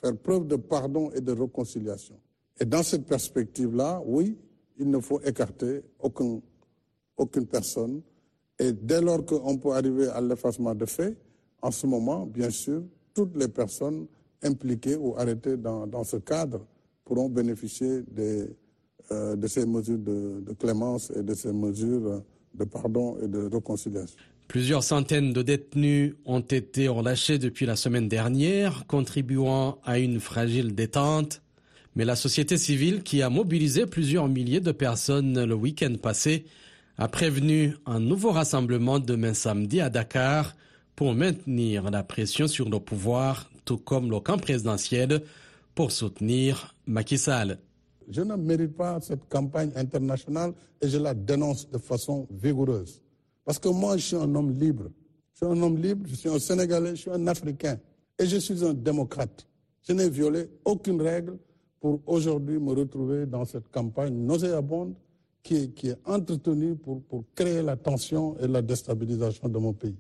faire 0.01 0.17
preuve 0.17 0.47
de 0.47 0.57
pardon 0.57 1.11
et 1.15 1.21
de 1.21 1.33
réconciliation. 1.33 2.19
Et 2.59 2.65
dans 2.65 2.83
cette 2.83 3.05
perspective-là, 3.05 4.01
oui, 4.07 4.39
il 4.79 4.89
ne 4.89 5.01
faut 5.01 5.21
écarter 5.21 5.83
aucun, 5.99 6.41
aucune 7.15 7.45
personne. 7.45 8.01
Et 8.59 8.73
dès 8.73 9.03
lors 9.03 9.23
qu'on 9.27 9.59
peut 9.59 9.73
arriver 9.73 10.09
à 10.09 10.23
l'effacement 10.23 10.75
de 10.75 10.87
faits, 10.87 11.15
en 11.61 11.71
ce 11.71 11.87
moment, 11.87 12.25
bien 12.25 12.49
sûr, 12.49 12.85
toutes 13.13 13.37
les 13.37 13.49
personnes 13.49 14.07
impliquées 14.43 14.97
ou 14.97 15.15
arrêtées 15.19 15.59
dans 15.59 16.05
ce 16.05 16.17
cadre 16.17 16.65
pourront 17.09 17.31
bénéficier 17.31 18.03
euh, 19.11 19.35
de 19.35 19.47
ces 19.47 19.65
mesures 19.65 19.99
de, 19.99 20.43
de, 20.47 20.53
clémence 20.53 21.11
et 21.17 21.23
de 21.23 21.33
ces 21.35 21.53
mesures 21.53 22.23
de 22.55 22.65
pardon 22.65 23.17
et 23.23 23.29
de 23.29 23.49
réconciliation. 23.51 24.17
Plusieurs 24.47 24.83
centaines 24.83 25.33
de 25.33 25.43
détenus 25.43 26.15
ont 26.27 26.41
été 26.41 26.89
relâchés 26.89 27.39
depuis 27.39 27.65
la 27.67 27.77
semaine 27.77 28.09
dernière, 28.09 28.87
contribuant 28.87 29.79
à 29.85 29.99
une 29.99 30.21
fragile 30.21 30.75
détente. 30.75 31.43
Mais 31.97 32.05
la 32.05 32.17
société 32.17 32.57
civile, 32.59 33.03
qui 33.03 33.23
a 33.23 33.31
mobilisé 33.31 33.87
plusieurs 33.87 34.29
milliers 34.29 34.61
de 34.61 34.73
personnes 34.73 35.45
le 35.45 35.55
week-end 35.55 35.95
passé, 36.03 36.45
a 36.99 37.09
prévenu 37.09 37.75
un 37.87 38.01
nouveau 38.01 38.31
rassemblement 38.33 38.99
demain 38.99 39.35
samedi 39.35 39.81
à 39.81 39.89
Dakar 39.89 40.55
pour 40.97 41.15
maintenir 41.15 41.91
la 41.91 42.03
pression 42.03 42.49
sur 42.49 42.69
le 42.69 42.79
pouvoir, 42.81 43.51
tout 43.65 43.79
comme 43.79 44.11
le 44.11 44.21
camp 44.21 44.39
présidentiel, 44.39 45.23
pour 45.79 45.93
soutenir 45.93 46.75
Macky 46.89 47.17
Sall. 47.17 47.57
Je 48.09 48.23
ne 48.23 48.35
mérite 48.35 48.75
pas 48.77 48.99
cette 49.01 49.29
campagne 49.29 49.71
internationale 49.77 50.53
et 50.83 50.89
je 50.89 50.99
la 50.99 51.15
dénonce 51.15 51.71
de 51.71 51.79
façon 51.79 52.27
vigoureuse. 52.33 53.01
Parce 53.45 53.61
que 53.61 53.69
moi, 53.69 53.97
je 53.97 54.03
suis 54.03 54.17
un 54.17 54.35
homme 54.35 54.51
libre. 54.59 54.87
Je 55.35 55.37
suis 55.37 55.47
un 55.47 55.63
homme 55.63 55.79
libre, 55.81 56.05
je 56.11 56.17
suis 56.17 56.29
un 56.29 56.41
Sénégalais, 56.41 56.97
je 56.97 57.03
suis 57.03 57.11
un 57.13 57.25
Africain. 57.29 57.79
Et 58.19 58.27
je 58.27 58.39
suis 58.39 58.65
un 58.65 58.75
démocrate. 58.75 59.47
Je 59.87 59.93
n'ai 59.93 60.11
violé 60.11 60.49
aucune 60.65 61.01
règle 61.01 61.39
pour 61.81 62.01
aujourd'hui 62.07 62.59
me 62.59 62.73
retrouver 62.73 63.25
dans 63.27 63.45
cette 63.45 63.69
campagne 63.71 64.15
nauséabonde 64.15 64.95
qui 65.45 65.55
est, 65.59 65.69
qui 65.77 65.91
est 65.91 65.99
entretenue 66.05 66.75
pour, 66.75 67.05
pour 67.05 67.23
créer 67.37 67.63
la 67.63 67.77
tension 67.77 68.37
et 68.41 68.49
la 68.49 68.63
déstabilisation 68.63 69.49
de 69.49 69.59
mon 69.59 69.75
pays. 69.75 69.95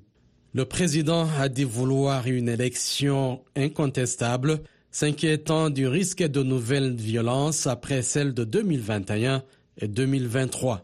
Le 0.54 0.64
président 0.64 1.28
a 1.38 1.48
dit 1.48 1.62
vouloir 1.62 2.26
une 2.26 2.48
élection 2.48 3.42
incontestable 3.54 4.60
s'inquiétant 4.90 5.70
du 5.70 5.86
risque 5.86 6.22
de 6.22 6.42
nouvelles 6.42 6.94
violences 6.94 7.66
après 7.66 8.02
celles 8.02 8.34
de 8.34 8.44
2021 8.44 9.42
et 9.80 9.88
2023. 9.88 10.82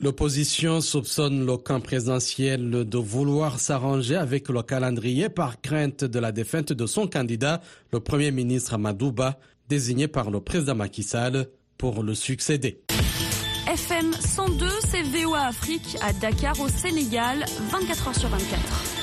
L'opposition 0.00 0.80
soupçonne 0.80 1.46
le 1.46 1.56
camp 1.56 1.80
présidentiel 1.80 2.70
de 2.70 2.98
vouloir 2.98 3.58
s'arranger 3.60 4.16
avec 4.16 4.48
le 4.48 4.62
calendrier 4.62 5.28
par 5.28 5.60
crainte 5.60 6.04
de 6.04 6.18
la 6.18 6.32
défaite 6.32 6.72
de 6.72 6.86
son 6.86 7.06
candidat, 7.06 7.60
le 7.92 8.00
Premier 8.00 8.30
ministre 8.32 8.74
Amadouba, 8.74 9.38
désigné 9.68 10.08
par 10.08 10.30
le 10.30 10.40
président 10.40 10.74
Macky 10.74 11.02
Sall 11.02 11.46
pour 11.78 12.02
le 12.02 12.14
succéder. 12.14 12.82
FM 13.66 14.12
102, 14.12 14.66
c'est 14.90 15.02
VOA 15.02 15.46
Afrique 15.46 15.96
à 16.02 16.12
Dakar 16.12 16.60
au 16.60 16.68
Sénégal, 16.68 17.44
24 17.70 18.10
h 18.10 18.18
sur 18.20 18.28
24. 18.28 18.93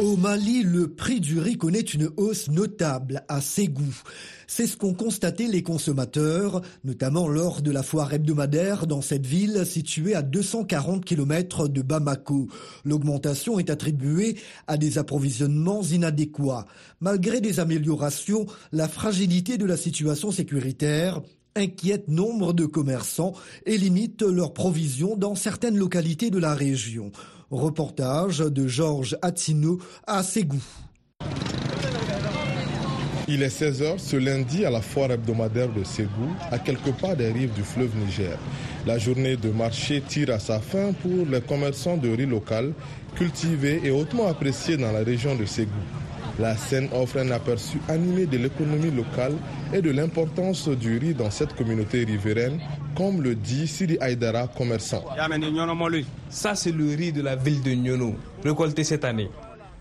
Au 0.00 0.16
Mali, 0.16 0.64
le 0.64 0.88
prix 0.88 1.20
du 1.20 1.38
riz 1.38 1.56
connaît 1.56 1.78
une 1.78 2.10
hausse 2.16 2.48
notable 2.48 3.22
à 3.28 3.40
Ségou. 3.40 3.94
C'est 4.48 4.66
ce 4.66 4.76
qu'ont 4.76 4.92
constaté 4.92 5.46
les 5.46 5.62
consommateurs, 5.62 6.62
notamment 6.82 7.28
lors 7.28 7.62
de 7.62 7.70
la 7.70 7.84
foire 7.84 8.12
hebdomadaire 8.12 8.88
dans 8.88 9.02
cette 9.02 9.24
ville 9.24 9.64
située 9.64 10.16
à 10.16 10.22
240 10.22 11.04
km 11.04 11.68
de 11.68 11.80
Bamako. 11.80 12.48
L'augmentation 12.84 13.60
est 13.60 13.70
attribuée 13.70 14.36
à 14.66 14.78
des 14.78 14.98
approvisionnements 14.98 15.84
inadéquats. 15.84 16.66
Malgré 16.98 17.40
des 17.40 17.60
améliorations, 17.60 18.46
la 18.72 18.88
fragilité 18.88 19.58
de 19.58 19.64
la 19.64 19.76
situation 19.76 20.32
sécuritaire 20.32 21.20
inquiète 21.54 22.08
nombre 22.08 22.52
de 22.52 22.66
commerçants 22.66 23.32
et 23.64 23.78
limite 23.78 24.22
leurs 24.22 24.54
provisions 24.54 25.16
dans 25.16 25.36
certaines 25.36 25.78
localités 25.78 26.30
de 26.30 26.38
la 26.38 26.52
région. 26.52 27.12
Reportage 27.54 28.38
de 28.38 28.66
Georges 28.66 29.16
Attino 29.22 29.78
à 30.06 30.22
Ségou. 30.22 30.62
Il 33.26 33.42
est 33.42 33.48
16h 33.60 33.98
ce 33.98 34.16
lundi 34.16 34.66
à 34.66 34.70
la 34.70 34.82
foire 34.82 35.10
hebdomadaire 35.10 35.72
de 35.72 35.82
Ségou, 35.82 36.28
à 36.50 36.58
quelques 36.58 36.92
pas 37.00 37.14
des 37.14 37.32
rives 37.32 37.54
du 37.54 37.62
fleuve 37.62 37.96
Niger. 37.96 38.38
La 38.86 38.98
journée 38.98 39.36
de 39.36 39.50
marché 39.50 40.02
tire 40.06 40.30
à 40.30 40.38
sa 40.38 40.60
fin 40.60 40.92
pour 40.92 41.24
les 41.30 41.40
commerçants 41.40 41.96
de 41.96 42.10
riz 42.10 42.26
local, 42.26 42.74
cultivés 43.14 43.80
et 43.82 43.90
hautement 43.90 44.26
appréciés 44.26 44.76
dans 44.76 44.92
la 44.92 45.02
région 45.02 45.36
de 45.36 45.46
Ségou. 45.46 45.70
La 46.38 46.56
scène 46.56 46.88
offre 46.92 47.18
un 47.18 47.30
aperçu 47.30 47.78
animé 47.88 48.26
de 48.26 48.36
l'économie 48.38 48.90
locale 48.90 49.34
et 49.72 49.80
de 49.80 49.90
l'importance 49.90 50.68
du 50.68 50.98
riz 50.98 51.14
dans 51.14 51.30
cette 51.30 51.54
communauté 51.54 52.04
riveraine, 52.04 52.60
comme 52.96 53.22
le 53.22 53.36
dit 53.36 53.68
Siri 53.68 53.96
Aydara, 54.00 54.48
commerçant. 54.48 55.04
Ça, 56.28 56.54
c'est 56.56 56.72
le 56.72 56.86
riz 56.94 57.12
de 57.12 57.22
la 57.22 57.36
ville 57.36 57.62
de 57.62 57.70
Nyono, 57.70 58.16
récolté 58.44 58.82
cette 58.82 59.04
année. 59.04 59.30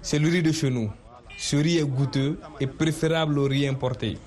C'est 0.01 0.19
le 0.19 0.29
riz 0.29 0.43
de 0.43 0.51
chez 0.51 0.69
nous. 0.69 0.91
Ce 1.45 1.57
riz 1.57 1.77
est 1.77 1.83
goûteux 1.85 2.39
et 2.61 2.67
préférable 2.67 3.37
au 3.37 3.43
riz 3.43 3.67
importé. 3.67 4.17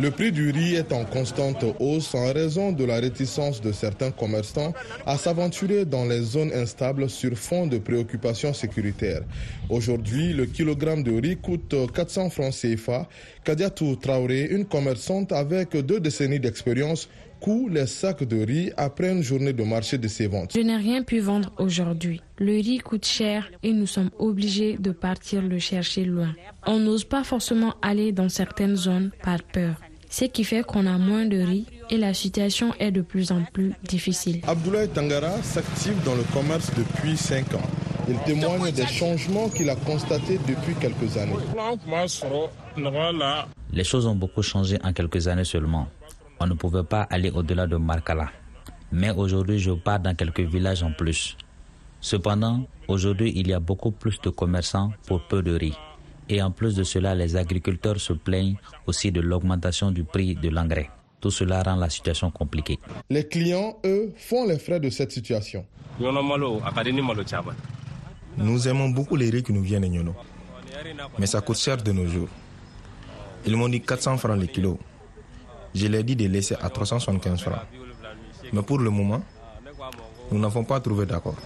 Le 0.00 0.10
prix 0.10 0.32
du 0.32 0.50
riz 0.50 0.74
est 0.74 0.92
en 0.92 1.04
constante 1.04 1.64
hausse 1.78 2.12
en 2.16 2.32
raison 2.32 2.72
de 2.72 2.84
la 2.84 2.96
réticence 2.96 3.60
de 3.60 3.70
certains 3.70 4.10
commerçants 4.10 4.74
à 5.06 5.16
s'aventurer 5.16 5.84
dans 5.84 6.06
les 6.06 6.22
zones 6.22 6.52
instables 6.52 7.08
sur 7.08 7.36
fond 7.38 7.68
de 7.68 7.78
préoccupations 7.78 8.52
sécuritaires. 8.52 9.22
Aujourd'hui, 9.70 10.32
le 10.32 10.46
kilogramme 10.46 11.04
de 11.04 11.20
riz 11.20 11.36
coûte 11.36 11.72
400 11.94 12.30
francs 12.30 12.52
CFA. 12.52 13.08
Kadiatou 13.44 13.94
Traoré, 13.94 14.48
une 14.50 14.64
commerçante 14.64 15.30
avec 15.30 15.76
deux 15.76 16.00
décennies 16.00 16.40
d'expérience, 16.40 17.08
coût 17.40 17.68
les 17.68 17.86
sacs 17.86 18.24
de 18.24 18.44
riz 18.44 18.72
après 18.76 19.10
une 19.10 19.22
journée 19.22 19.52
de 19.52 19.62
marché 19.62 19.98
de 19.98 20.08
ses 20.08 20.26
ventes. 20.26 20.52
Je 20.54 20.60
n'ai 20.60 20.76
rien 20.76 21.02
pu 21.02 21.20
vendre 21.20 21.52
aujourd'hui. 21.58 22.20
Le 22.38 22.52
riz 22.52 22.78
coûte 22.78 23.06
cher 23.06 23.50
et 23.62 23.72
nous 23.72 23.86
sommes 23.86 24.10
obligés 24.18 24.76
de 24.78 24.90
partir 24.90 25.42
le 25.42 25.58
chercher 25.58 26.04
loin. 26.04 26.34
On 26.66 26.78
n'ose 26.78 27.04
pas 27.04 27.24
forcément 27.24 27.74
aller 27.82 28.12
dans 28.12 28.28
certaines 28.28 28.76
zones 28.76 29.10
par 29.22 29.42
peur. 29.42 29.76
Ce 30.08 30.24
qui 30.24 30.44
fait 30.44 30.64
qu'on 30.64 30.86
a 30.86 30.98
moins 30.98 31.26
de 31.26 31.38
riz 31.38 31.66
et 31.90 31.96
la 31.96 32.14
situation 32.14 32.72
est 32.78 32.92
de 32.92 33.00
plus 33.02 33.32
en 33.32 33.42
plus 33.52 33.72
difficile. 33.88 34.40
Abdoulaye 34.46 34.88
Tangara 34.88 35.42
s'active 35.42 35.96
dans 36.04 36.14
le 36.14 36.22
commerce 36.32 36.70
depuis 36.76 37.16
5 37.16 37.54
ans. 37.54 37.68
Il 38.08 38.16
témoigne 38.20 38.70
des 38.72 38.86
changements 38.86 39.48
qu'il 39.48 39.68
a 39.68 39.74
constatés 39.74 40.38
depuis 40.46 40.74
quelques 40.80 41.16
années. 41.16 41.32
Les 43.72 43.84
choses 43.84 44.06
ont 44.06 44.14
beaucoup 44.14 44.42
changé 44.42 44.78
en 44.84 44.92
quelques 44.92 45.26
années 45.26 45.44
seulement 45.44 45.88
on 46.40 46.46
ne 46.46 46.54
pouvait 46.54 46.84
pas 46.84 47.02
aller 47.02 47.30
au-delà 47.30 47.66
de 47.66 47.76
Markala. 47.76 48.30
Mais 48.92 49.10
aujourd'hui, 49.10 49.58
je 49.58 49.72
pars 49.72 50.00
dans 50.00 50.14
quelques 50.14 50.40
villages 50.40 50.82
en 50.82 50.92
plus. 50.92 51.36
Cependant, 52.00 52.66
aujourd'hui, 52.88 53.32
il 53.34 53.48
y 53.48 53.52
a 53.52 53.60
beaucoup 53.60 53.90
plus 53.90 54.20
de 54.20 54.30
commerçants 54.30 54.92
pour 55.06 55.26
peu 55.26 55.42
de 55.42 55.54
riz. 55.56 55.76
Et 56.28 56.42
en 56.42 56.50
plus 56.50 56.74
de 56.74 56.82
cela, 56.82 57.14
les 57.14 57.36
agriculteurs 57.36 58.00
se 58.00 58.12
plaignent 58.12 58.56
aussi 58.86 59.12
de 59.12 59.20
l'augmentation 59.20 59.90
du 59.90 60.04
prix 60.04 60.34
de 60.34 60.48
l'engrais. 60.48 60.90
Tout 61.20 61.30
cela 61.30 61.62
rend 61.62 61.76
la 61.76 61.88
situation 61.88 62.30
compliquée. 62.30 62.78
Les 63.10 63.26
clients, 63.26 63.78
eux, 63.84 64.12
font 64.16 64.46
les 64.46 64.58
frais 64.58 64.80
de 64.80 64.90
cette 64.90 65.12
situation. 65.12 65.64
Nous 68.38 68.68
aimons 68.68 68.88
beaucoup 68.90 69.16
les 69.16 69.30
riz 69.30 69.42
qui 69.42 69.52
nous 69.52 69.62
viennent 69.62 69.82
de 69.82 69.86
Nyono. 69.88 70.14
Mais 71.18 71.26
ça 71.26 71.40
coûte 71.40 71.56
cher 71.58 71.78
de 71.78 71.92
nos 71.92 72.06
jours. 72.06 72.28
Ils 73.46 73.56
m'ont 73.56 73.68
dit 73.68 73.80
400 73.80 74.18
francs 74.18 74.38
le 74.38 74.46
kilo. 74.46 74.78
Je 75.76 75.88
l'ai 75.88 76.02
dit 76.02 76.16
de 76.16 76.26
laisser 76.26 76.56
à 76.62 76.70
375 76.70 77.40
francs. 77.42 77.60
Mais 78.52 78.62
pour 78.62 78.78
le 78.78 78.88
moment, 78.88 79.22
nous 80.32 80.38
n'avons 80.38 80.64
pas 80.64 80.80
trouvé 80.80 81.04
d'accord. 81.04 81.36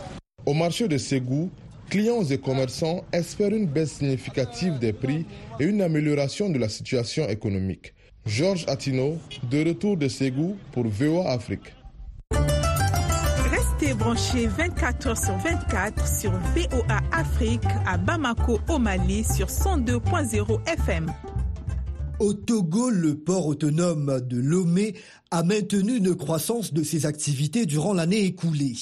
Au 0.47 0.55
marché 0.55 0.87
de 0.87 0.97
Ségou, 0.99 1.51
clients 1.89 2.23
et 2.23 2.39
commerçants 2.39 3.05
espèrent 3.13 3.53
une 3.53 3.67
baisse 3.67 3.95
significative 3.95 4.79
des 4.79 4.93
prix 4.93 5.27
et 5.59 5.65
une 5.65 5.83
amélioration 5.83 6.49
de 6.49 6.59
la 6.59 6.69
situation 6.69 7.27
économique. 7.29 7.93
Georges 8.25 8.65
Attino, 8.69 9.19
de 9.51 9.67
retour 9.69 9.97
de 9.97 10.07
Ségou 10.07 10.57
pour 10.71 10.87
VOA 10.87 11.33
Afrique. 11.33 11.75
Restez 13.51 13.95
branchés 13.95 14.47
24 14.47 15.09
h 15.09 15.25
sur 15.25 15.37
24 15.39 16.07
sur 16.07 16.31
VOA 16.31 17.01
Afrique 17.11 17.65
à 17.85 17.99
Bamako, 17.99 18.61
au 18.69 18.79
Mali 18.79 19.25
sur 19.25 19.49
102.0 19.49 20.69
FM. 20.69 21.13
Au 22.21 22.35
Togo, 22.35 22.91
le 22.91 23.15
port 23.15 23.47
autonome 23.47 24.21
de 24.21 24.37
Lomé 24.37 24.95
a 25.31 25.43
maintenu 25.43 25.97
une 25.97 26.15
croissance 26.15 26.75
de 26.75 26.83
ses 26.83 27.07
activités 27.07 27.65
durant 27.65 27.95
l'année 27.95 28.27
écoulée. 28.27 28.75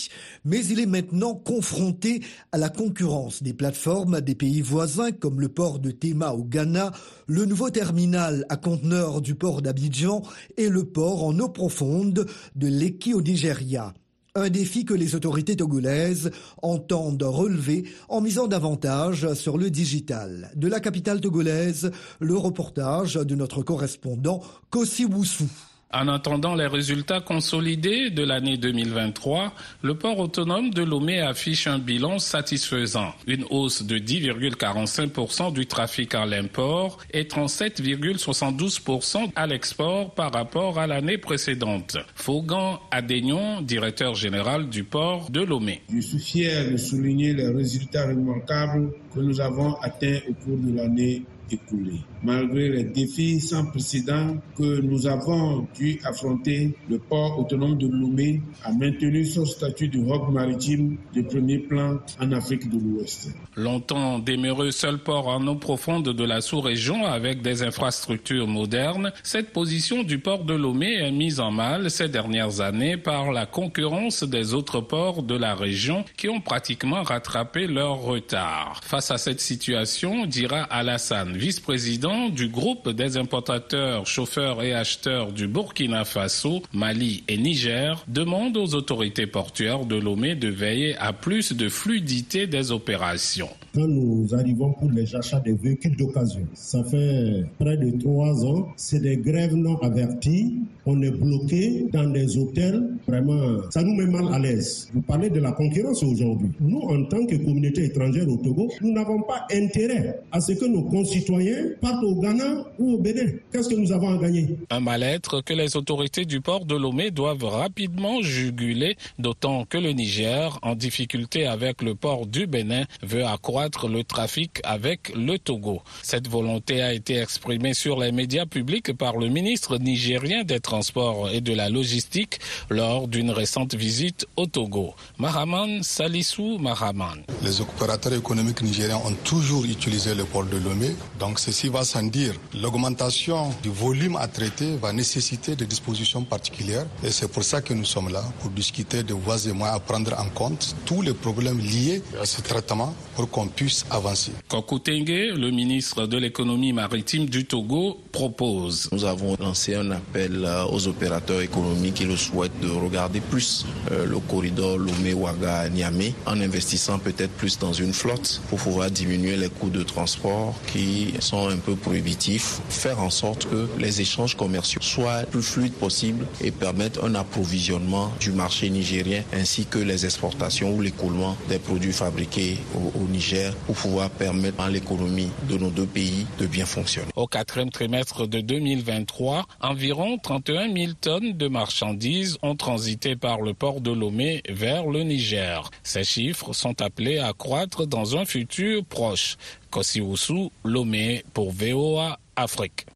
Mais 0.44 0.66
il 0.66 0.80
est 0.80 0.86
maintenant 0.86 1.36
confronté 1.36 2.20
à 2.50 2.58
la 2.58 2.68
concurrence 2.68 3.44
des 3.44 3.54
plateformes 3.54 4.20
des 4.22 4.34
pays 4.34 4.60
voisins 4.60 5.12
comme 5.12 5.40
le 5.40 5.48
port 5.48 5.78
de 5.78 5.92
Tema 5.92 6.32
au 6.32 6.42
Ghana, 6.42 6.90
le 7.28 7.44
nouveau 7.44 7.70
terminal 7.70 8.44
à 8.48 8.56
conteneurs 8.56 9.20
du 9.20 9.36
port 9.36 9.62
d'Abidjan 9.62 10.22
et 10.56 10.68
le 10.68 10.82
port 10.82 11.24
en 11.24 11.38
eau 11.38 11.48
profonde 11.48 12.26
de 12.56 12.66
Leki 12.66 13.14
au 13.14 13.22
Nigeria. 13.22 13.94
Un 14.38 14.50
défi 14.50 14.84
que 14.84 14.94
les 14.94 15.16
autorités 15.16 15.56
togolaises 15.56 16.30
entendent 16.62 17.24
relever 17.24 17.86
en 18.08 18.20
misant 18.20 18.46
davantage 18.46 19.34
sur 19.34 19.58
le 19.58 19.68
digital. 19.68 20.52
De 20.54 20.68
la 20.68 20.78
capitale 20.78 21.20
togolaise, 21.20 21.90
le 22.20 22.36
reportage 22.36 23.14
de 23.14 23.34
notre 23.34 23.62
correspondant 23.64 24.40
Kossi 24.70 25.06
Woussou. 25.06 25.48
En 25.90 26.06
attendant 26.08 26.54
les 26.54 26.66
résultats 26.66 27.22
consolidés 27.22 28.10
de 28.10 28.22
l'année 28.22 28.58
2023, 28.58 29.54
le 29.82 29.94
port 29.94 30.18
autonome 30.18 30.68
de 30.68 30.82
Lomé 30.82 31.22
affiche 31.22 31.66
un 31.66 31.78
bilan 31.78 32.18
satisfaisant. 32.18 33.14
Une 33.26 33.46
hausse 33.48 33.84
de 33.84 33.96
10,45% 33.96 35.54
du 35.54 35.66
trafic 35.66 36.14
à 36.14 36.26
l'import 36.26 36.98
et 37.14 37.24
37,72% 37.24 39.30
à 39.34 39.46
l'export 39.46 40.12
par 40.12 40.30
rapport 40.30 40.78
à 40.78 40.86
l'année 40.86 41.16
précédente. 41.16 41.96
Faugan 42.14 42.80
Adénion, 42.90 43.62
directeur 43.62 44.14
général 44.14 44.68
du 44.68 44.84
port 44.84 45.30
de 45.30 45.40
Lomé. 45.40 45.80
Je 45.90 46.00
suis 46.00 46.18
fier 46.18 46.70
de 46.70 46.76
souligner 46.76 47.32
les 47.32 47.48
résultats 47.48 48.08
remarquables 48.08 48.92
que 49.14 49.20
nous 49.20 49.40
avons 49.40 49.72
atteints 49.80 50.18
au 50.28 50.34
cours 50.34 50.58
de 50.58 50.76
l'année 50.76 51.22
écoulée. 51.50 52.00
Malgré 52.22 52.68
les 52.68 52.84
défis 52.84 53.40
sans 53.40 53.66
précédent 53.66 54.36
que 54.56 54.80
nous 54.80 55.06
avons 55.06 55.66
dû 55.78 56.00
affronter, 56.04 56.74
le 56.88 56.98
port 56.98 57.38
autonome 57.38 57.78
de 57.78 57.86
Lomé 57.86 58.40
a 58.64 58.72
maintenu 58.72 59.24
son 59.24 59.44
statut 59.44 59.88
de 59.88 59.98
hub 59.98 60.32
maritime 60.32 60.96
de 61.14 61.22
premier 61.22 61.58
plan 61.58 61.98
en 62.20 62.32
Afrique 62.32 62.68
de 62.68 62.78
l'Ouest. 62.78 63.32
Longtemps 63.56 64.18
demeuré 64.18 64.72
seul 64.72 64.98
port 64.98 65.28
en 65.28 65.46
eau 65.46 65.54
profonde 65.56 66.08
de 66.08 66.24
la 66.24 66.40
sous-région 66.40 67.06
avec 67.06 67.42
des 67.42 67.62
infrastructures 67.62 68.46
modernes, 68.46 69.12
cette 69.22 69.52
position 69.52 70.02
du 70.02 70.18
port 70.18 70.44
de 70.44 70.54
Lomé 70.54 70.94
est 70.94 71.10
mise 71.12 71.40
en 71.40 71.50
mal 71.50 71.90
ces 71.90 72.08
dernières 72.08 72.60
années 72.60 72.96
par 72.96 73.32
la 73.32 73.46
concurrence 73.46 74.24
des 74.24 74.54
autres 74.54 74.80
ports 74.80 75.22
de 75.22 75.36
la 75.36 75.54
région 75.54 76.04
qui 76.16 76.28
ont 76.28 76.40
pratiquement 76.40 77.02
rattrapé 77.02 77.66
leur 77.66 78.00
retard. 78.00 78.80
Face 78.82 79.10
à 79.10 79.18
cette 79.18 79.40
situation, 79.40 80.26
dira 80.26 80.62
Alassane, 80.62 81.37
vice-président 81.38 82.28
du 82.28 82.48
groupe 82.48 82.90
des 82.90 83.16
importateurs, 83.16 84.06
chauffeurs 84.06 84.62
et 84.62 84.74
acheteurs 84.74 85.32
du 85.32 85.46
Burkina 85.46 86.04
Faso, 86.04 86.62
Mali 86.74 87.22
et 87.28 87.38
Niger, 87.38 88.04
demande 88.08 88.56
aux 88.56 88.74
autorités 88.74 89.26
portuaires 89.26 89.86
de 89.86 89.94
Lomé 89.96 90.34
de 90.34 90.48
veiller 90.48 90.96
à 90.98 91.12
plus 91.12 91.52
de 91.52 91.68
fluidité 91.68 92.46
des 92.46 92.72
opérations. 92.72 93.48
Quand 93.74 93.86
nous 93.86 94.26
arrivons 94.34 94.72
pour 94.72 94.90
les 94.90 95.14
achats 95.14 95.40
des 95.40 95.52
véhicules 95.52 95.96
d'occasion, 95.96 96.46
ça 96.54 96.82
fait 96.84 97.44
près 97.58 97.76
de 97.76 97.96
trois 98.00 98.44
ans, 98.44 98.68
c'est 98.76 99.00
des 99.00 99.16
grèves 99.16 99.54
non 99.54 99.78
averties. 99.78 100.56
On 100.90 101.02
est 101.02 101.10
bloqué 101.10 101.84
dans 101.92 102.08
des 102.08 102.38
hôtels. 102.38 102.82
Vraiment, 103.06 103.58
ça 103.68 103.82
nous 103.82 103.92
met 103.94 104.06
mal 104.06 104.32
à 104.32 104.38
l'aise. 104.38 104.88
Vous 104.94 105.02
parlez 105.02 105.28
de 105.28 105.38
la 105.38 105.52
concurrence 105.52 106.02
aujourd'hui. 106.02 106.48
Nous, 106.60 106.78
en 106.78 107.04
tant 107.04 107.26
que 107.26 107.36
communauté 107.36 107.84
étrangère 107.84 108.26
au 108.26 108.38
Togo, 108.38 108.70
nous 108.80 108.92
n'avons 108.94 109.20
pas 109.20 109.46
intérêt 109.52 110.18
à 110.32 110.40
ce 110.40 110.52
que 110.52 110.64
nos 110.64 110.84
concitoyens 110.84 111.72
partent 111.82 112.02
au 112.04 112.14
Ghana 112.14 112.64
ou 112.78 112.94
au 112.94 112.98
Bénin. 112.98 113.32
Qu'est-ce 113.52 113.68
que 113.68 113.74
nous 113.74 113.92
avons 113.92 114.08
à 114.08 114.16
gagner? 114.16 114.56
Un 114.70 114.80
mal-être 114.80 115.42
que 115.42 115.52
les 115.52 115.76
autorités 115.76 116.24
du 116.24 116.40
port 116.40 116.64
de 116.64 116.74
Lomé 116.74 117.10
doivent 117.10 117.44
rapidement 117.44 118.22
juguler, 118.22 118.96
d'autant 119.18 119.66
que 119.66 119.76
le 119.76 119.92
Niger, 119.92 120.58
en 120.62 120.74
difficulté 120.74 121.44
avec 121.46 121.82
le 121.82 121.96
port 121.96 122.24
du 122.26 122.46
Bénin, 122.46 122.84
veut 123.02 123.26
accroître 123.26 123.88
le 123.88 124.04
trafic 124.04 124.52
avec 124.64 125.14
le 125.14 125.38
Togo. 125.38 125.82
Cette 126.02 126.28
volonté 126.28 126.80
a 126.80 126.94
été 126.94 127.18
exprimée 127.18 127.74
sur 127.74 128.00
les 128.00 128.10
médias 128.10 128.46
publics 128.46 128.96
par 128.96 129.18
le 129.18 129.28
ministre 129.28 129.76
nigérien 129.76 130.44
des 130.44 130.60
Transports 130.78 131.28
et 131.30 131.40
de 131.40 131.52
la 131.54 131.68
Logistique 131.68 132.38
lors 132.70 133.08
d'une 133.08 133.32
récente 133.32 133.74
visite 133.74 134.26
au 134.36 134.46
Togo. 134.46 134.94
Mahaman 135.18 135.82
Salissou 135.82 136.58
Mahaman. 136.58 137.18
Les 137.42 137.60
opérateurs 137.60 138.12
économiques 138.12 138.62
nigériens 138.62 139.00
ont 139.04 139.16
toujours 139.24 139.64
utilisé 139.64 140.14
le 140.14 140.24
port 140.24 140.44
de 140.44 140.56
Lomé, 140.56 140.90
donc 141.18 141.40
ceci 141.40 141.68
va 141.68 141.82
sans 141.82 142.04
dire. 142.04 142.32
L'augmentation 142.62 143.50
du 143.60 143.70
volume 143.70 144.14
à 144.16 144.28
traiter 144.28 144.76
va 144.80 144.92
nécessiter 144.92 145.56
des 145.56 145.66
dispositions 145.66 146.22
particulières 146.22 146.86
et 147.02 147.10
c'est 147.10 147.26
pour 147.34 147.42
ça 147.42 147.60
que 147.60 147.74
nous 147.74 147.84
sommes 147.84 148.10
là, 148.12 148.22
pour 148.40 148.50
discuter 148.50 149.02
de 149.02 149.14
voies 149.14 149.46
et 149.48 149.52
moyens 149.52 149.78
à 149.78 149.80
prendre 149.80 150.12
en 150.16 150.28
compte 150.28 150.76
tous 150.86 151.02
les 151.02 151.12
problèmes 151.14 151.58
liés 151.58 152.02
à 152.22 152.24
ce 152.24 152.40
traitement 152.40 152.94
pour 153.16 153.28
qu'on 153.28 153.48
puisse 153.48 153.84
avancer. 153.90 154.30
Kokutenge, 154.46 155.34
le 155.44 155.50
ministre 155.50 156.06
de 156.06 156.18
l'économie 156.18 156.72
maritime 156.72 157.26
du 157.26 157.46
Togo, 157.46 157.98
propose. 158.12 158.88
Nous 158.92 159.04
avons 159.04 159.36
lancé 159.40 159.74
un 159.74 159.90
appel 159.90 160.44
euh, 160.44 160.57
aux 160.66 160.88
opérateurs 160.88 161.40
économiques 161.40 161.94
qui 161.94 162.04
le 162.04 162.16
souhaitent 162.16 162.58
de 162.60 162.68
regarder 162.70 163.20
plus 163.20 163.66
euh, 163.90 164.06
le 164.06 164.18
corridor 164.18 164.78
Lomé-Ouaga-Niamey 164.78 166.14
en 166.26 166.40
investissant 166.40 166.98
peut-être 166.98 167.32
plus 167.32 167.58
dans 167.58 167.72
une 167.72 167.92
flotte 167.92 168.40
pour 168.48 168.58
pouvoir 168.58 168.90
diminuer 168.90 169.36
les 169.36 169.48
coûts 169.48 169.70
de 169.70 169.82
transport 169.82 170.54
qui 170.72 171.14
sont 171.20 171.48
un 171.48 171.56
peu 171.56 171.76
prohibitifs, 171.76 172.60
faire 172.68 173.00
en 173.00 173.10
sorte 173.10 173.48
que 173.48 173.68
les 173.78 174.00
échanges 174.00 174.36
commerciaux 174.36 174.80
soient 174.82 175.22
plus 175.30 175.42
fluides 175.42 175.72
possible 175.74 176.26
et 176.40 176.50
permettre 176.50 177.04
un 177.04 177.14
approvisionnement 177.14 178.12
du 178.20 178.32
marché 178.32 178.70
nigérien 178.70 179.22
ainsi 179.32 179.66
que 179.66 179.78
les 179.78 180.04
exportations 180.04 180.74
ou 180.74 180.80
l'écoulement 180.82 181.36
des 181.48 181.58
produits 181.58 181.92
fabriqués 181.92 182.58
au, 182.74 182.98
au 183.00 183.08
Niger 183.08 183.54
pour 183.66 183.76
pouvoir 183.76 184.10
permettre 184.10 184.60
à 184.60 184.70
l'économie 184.70 185.30
de 185.48 185.56
nos 185.56 185.70
deux 185.70 185.86
pays 185.86 186.26
de 186.38 186.46
bien 186.46 186.66
fonctionner. 186.66 187.08
Au 187.16 187.26
quatrième 187.26 187.70
trimestre 187.70 188.26
de 188.26 188.40
2023, 188.40 189.46
environ 189.60 190.18
31 190.48 190.72
000 190.74 190.92
tonnes 190.98 191.32
de 191.34 191.46
marchandises 191.46 192.38
ont 192.42 192.56
transité 192.56 193.16
par 193.16 193.42
le 193.42 193.52
port 193.52 193.82
de 193.82 193.90
Lomé 193.90 194.42
vers 194.48 194.86
le 194.86 195.02
Niger. 195.02 195.70
Ces 195.82 196.04
chiffres 196.04 196.54
sont 196.54 196.80
appelés 196.80 197.18
à 197.18 197.34
croître 197.34 197.86
dans 197.86 198.16
un 198.16 198.24
futur 198.24 198.82
proche. 198.86 199.36
Kosiwusu, 199.70 200.48
Lomé 200.64 201.22
pour 201.34 201.52
VOA 201.52 202.18
Afrique. 202.34 202.86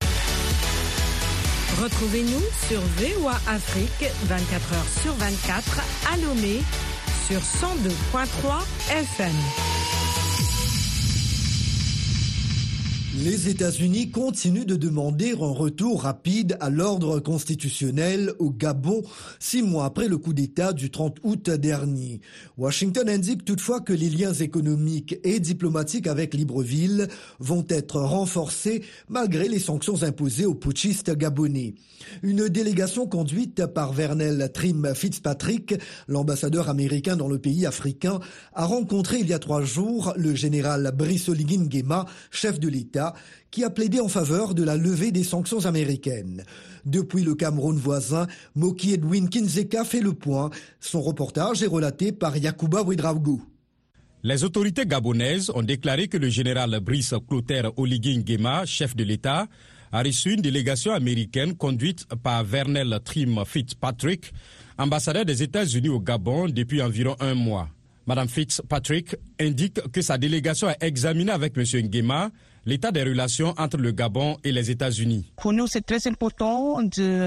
Retrouvez-nous 1.83 2.43
sur 2.69 2.81
VOA 2.81 3.35
Afrique 3.47 4.11
24 4.25 4.73
heures 4.73 4.89
sur 5.03 5.13
24 5.13 5.81
à 6.11 6.17
Lomé 6.25 6.61
sur 7.29 7.41
102.3 7.41 8.63
FM. 8.97 10.02
Les 13.25 13.49
États-Unis 13.49 14.11
continuent 14.11 14.67
de 14.67 14.75
demander 14.75 15.31
un 15.33 15.53
retour 15.53 16.03
rapide 16.03 16.57
à 16.59 16.71
l'ordre 16.71 17.21
constitutionnel 17.21 18.33
au 18.41 18.51
Gabon, 18.51 19.03
six 19.39 19.63
mois 19.63 19.85
après 19.85 20.09
le 20.09 20.19
coup 20.19 20.33
d'État 20.33 20.73
du 20.73 20.91
30 20.91 21.19
août 21.23 21.49
dernier. 21.49 22.21
Washington 22.59 23.09
indique 23.09 23.45
toutefois 23.45 23.81
que 23.81 23.93
les 23.93 24.11
liens 24.11 24.33
économiques 24.33 25.21
et 25.23 25.39
diplomatiques 25.39 26.09
avec 26.09 26.35
Libreville 26.35 27.07
vont 27.39 27.65
être 27.69 28.01
renforcés 28.01 28.83
malgré 29.09 29.49
les 29.49 29.61
sanctions 29.61 30.03
imposées 30.03 30.47
aux 30.47 30.57
putschistes 30.57 31.17
gabonais. 31.17 31.75
Une 32.25 32.49
délégation 32.49 33.07
conduite 33.07 33.67
par 33.67 33.93
Vernel 33.93 34.51
Trim 34.53 34.95
Fitzpatrick, 34.97 35.77
l'ambassadeur 36.09 36.69
américain 36.69 37.17
dans 37.17 37.29
le 37.29 37.39
pays 37.39 37.67
africain, 37.67 38.19
a 38.53 38.65
rencontré 38.65 39.19
il 39.21 39.29
y 39.29 39.33
a 39.33 39.39
trois 39.39 39.63
jours 39.63 40.13
le 40.17 40.35
général 40.35 40.93
Brice 40.97 41.29
Oligui 41.29 41.53
chef 42.31 42.59
de 42.59 42.69
l'État, 42.69 43.12
qui 43.51 43.65
a 43.65 43.71
plaidé 43.71 44.01
en 44.01 44.09
faveur 44.09 44.55
de 44.55 44.63
la 44.63 44.77
levée 44.77 45.13
des 45.13 45.25
sanctions 45.25 45.67
américaines. 45.67 46.45
Depuis 46.85 47.23
le 47.23 47.35
Cameroun 47.35 47.77
voisin, 47.77 48.27
Moki 48.55 48.95
Edwin 48.95 49.29
Kinzeka 49.29 49.85
fait 49.85 50.01
le 50.01 50.13
point. 50.13 50.51
Son 50.81 51.01
reportage 51.03 51.63
est 51.63 51.69
relaté 51.69 52.13
par 52.13 52.37
Yakuba 52.37 52.83
Ouedraogo. 52.83 53.41
Les 54.25 54.45
autorités 54.45 54.87
gabonaises 54.87 55.51
ont 55.55 55.63
déclaré 55.63 56.07
que 56.07 56.17
le 56.17 56.29
général 56.29 56.79
Brice 56.81 57.15
Clotaire 57.29 57.77
Oligui 57.77 58.25
chef 58.67 58.95
de 58.95 59.03
l'État, 59.03 59.49
a 59.93 60.03
reçu 60.03 60.33
une 60.33 60.41
délégation 60.41 60.93
américaine 60.93 61.55
conduite 61.55 62.07
par 62.23 62.45
Vernel 62.45 62.99
Trim 63.05 63.43
Fitzpatrick, 63.45 64.33
ambassadeur 64.79 65.25
des 65.27 65.43
États-Unis 65.43 65.91
au 65.91 66.01
Gabon 66.01 66.49
depuis 66.49 66.81
environ 66.81 67.15
un 67.21 67.35
mois. 67.35 67.69
Madame 68.07 68.29
Fitzpatrick 68.29 69.17
indique 69.39 69.81
que 69.93 70.01
sa 70.01 70.19
délégation 70.19 70.69
a 70.69 70.77
examiné 70.81 71.31
avec 71.31 71.57
M. 71.57 71.65
Nguema 71.87 72.31
l'état 72.65 72.93
des 72.93 73.03
relations 73.03 73.55
entre 73.59 73.77
le 73.77 73.91
Gabon 73.93 74.37
et 74.45 74.53
les 74.53 74.71
États-Unis. 74.71 75.33
Pour 75.37 75.53
nous, 75.53 75.67
c'est 75.67 75.85
très 75.85 76.07
important 76.07 76.81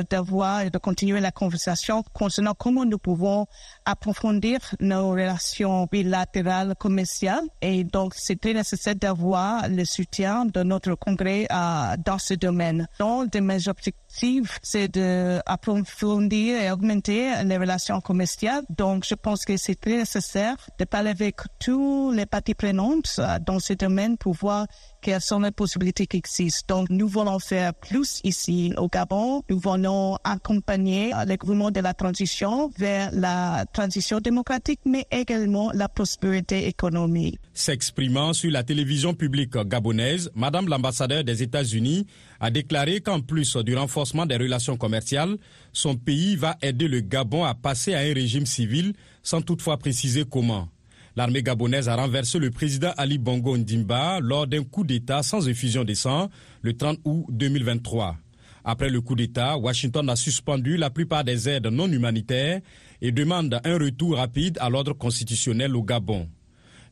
d'avoir 0.09 0.61
et 0.61 0.69
de 0.69 0.77
continuer 0.77 1.19
la 1.19 1.31
conversation 1.31 2.03
concernant 2.13 2.53
comment 2.53 2.85
nous 2.85 2.97
pouvons 2.97 3.45
approfondir 3.85 4.59
nos 4.79 5.09
relations 5.11 5.87
bilatérales 5.91 6.75
commerciales. 6.79 7.43
Et 7.61 7.83
donc, 7.83 8.13
c'est 8.15 8.39
très 8.39 8.53
nécessaire 8.53 8.95
d'avoir 8.95 9.67
le 9.69 9.85
soutien 9.85 10.45
de 10.45 10.63
notre 10.63 10.95
Congrès 10.95 11.47
euh, 11.51 11.95
dans 12.03 12.17
ce 12.17 12.33
domaine. 12.33 12.87
Donc, 12.99 13.31
de 13.31 13.39
mes 13.39 13.67
objectifs, 13.67 14.59
c'est 14.61 14.87
d'approfondir 14.87 16.61
et 16.61 16.71
augmenter 16.71 17.31
les 17.43 17.57
relations 17.57 18.01
commerciales. 18.01 18.63
Donc, 18.69 19.05
je 19.07 19.15
pense 19.15 19.45
que 19.45 19.57
c'est 19.57 19.79
très 19.79 19.97
nécessaire 19.97 20.55
de 20.79 20.85
parler 20.85 21.09
avec 21.09 21.35
tous 21.59 22.11
les 22.11 22.25
parties 22.25 22.53
prenantes 22.53 23.15
euh, 23.19 23.39
dans 23.45 23.59
ce 23.59 23.73
domaine 23.73 24.17
pour 24.17 24.33
voir 24.33 24.65
quelles 25.05 25.21
sont 25.21 25.39
les 25.39 25.51
possibilités 25.51 26.07
qui 26.07 26.17
existent? 26.17 26.79
Donc, 26.79 26.89
nous 26.89 27.07
voulons 27.07 27.37
faire 27.37 27.75
plus 27.75 28.21
ici 28.23 28.73
au 28.75 28.87
Gabon. 28.87 29.43
Nous 29.51 29.59
voulons 29.59 30.17
accompagner 30.23 31.11
le 31.27 31.35
gouvernement 31.35 31.69
de 31.69 31.79
la 31.79 31.93
transition 31.93 32.71
vers 32.75 33.11
la 33.13 33.65
transition 33.71 34.19
démocratique, 34.19 34.79
mais 34.83 35.05
également 35.11 35.69
la 35.75 35.87
prospérité 35.89 36.67
économique. 36.67 37.39
S'exprimant 37.53 38.33
sur 38.33 38.49
la 38.49 38.63
télévision 38.63 39.13
publique 39.13 39.55
gabonaise, 39.55 40.31
Madame 40.33 40.67
l'ambassadeur 40.67 41.23
des 41.23 41.43
États-Unis 41.43 42.07
a 42.39 42.49
déclaré 42.49 42.99
qu'en 42.99 43.21
plus 43.21 43.55
du 43.57 43.77
renforcement 43.77 44.25
des 44.25 44.37
relations 44.37 44.75
commerciales, 44.75 45.37
son 45.71 45.95
pays 45.95 46.35
va 46.35 46.57
aider 46.63 46.87
le 46.87 47.01
Gabon 47.01 47.43
à 47.43 47.53
passer 47.53 47.93
à 47.93 47.99
un 47.99 48.13
régime 48.13 48.47
civil 48.47 48.93
sans 49.21 49.43
toutefois 49.43 49.77
préciser 49.77 50.25
comment. 50.27 50.67
L'armée 51.17 51.43
gabonaise 51.43 51.87
a 51.87 51.95
renversé 51.95 52.39
le 52.39 52.51
président 52.51 52.91
Ali 52.97 53.17
Bongo 53.17 53.57
Ndimba 53.57 54.19
lors 54.19 54.47
d'un 54.47 54.63
coup 54.65 54.83
d'État 54.83 55.23
sans 55.23 55.47
effusion 55.47 55.85
de 55.85 55.93
sang 55.93 56.29
le 56.61 56.75
30 56.75 56.99
août 57.05 57.25
2023. 57.29 58.17
Après 58.65 58.89
le 58.89 58.99
coup 58.99 59.15
d'État, 59.15 59.57
Washington 59.57 60.09
a 60.09 60.17
suspendu 60.17 60.75
la 60.75 60.89
plupart 60.89 61.23
des 61.23 61.47
aides 61.47 61.67
non 61.67 61.87
humanitaires 61.89 62.59
et 63.01 63.11
demande 63.13 63.61
un 63.63 63.77
retour 63.77 64.17
rapide 64.17 64.57
à 64.59 64.69
l'ordre 64.69 64.91
constitutionnel 64.91 65.73
au 65.77 65.83
Gabon. 65.83 66.27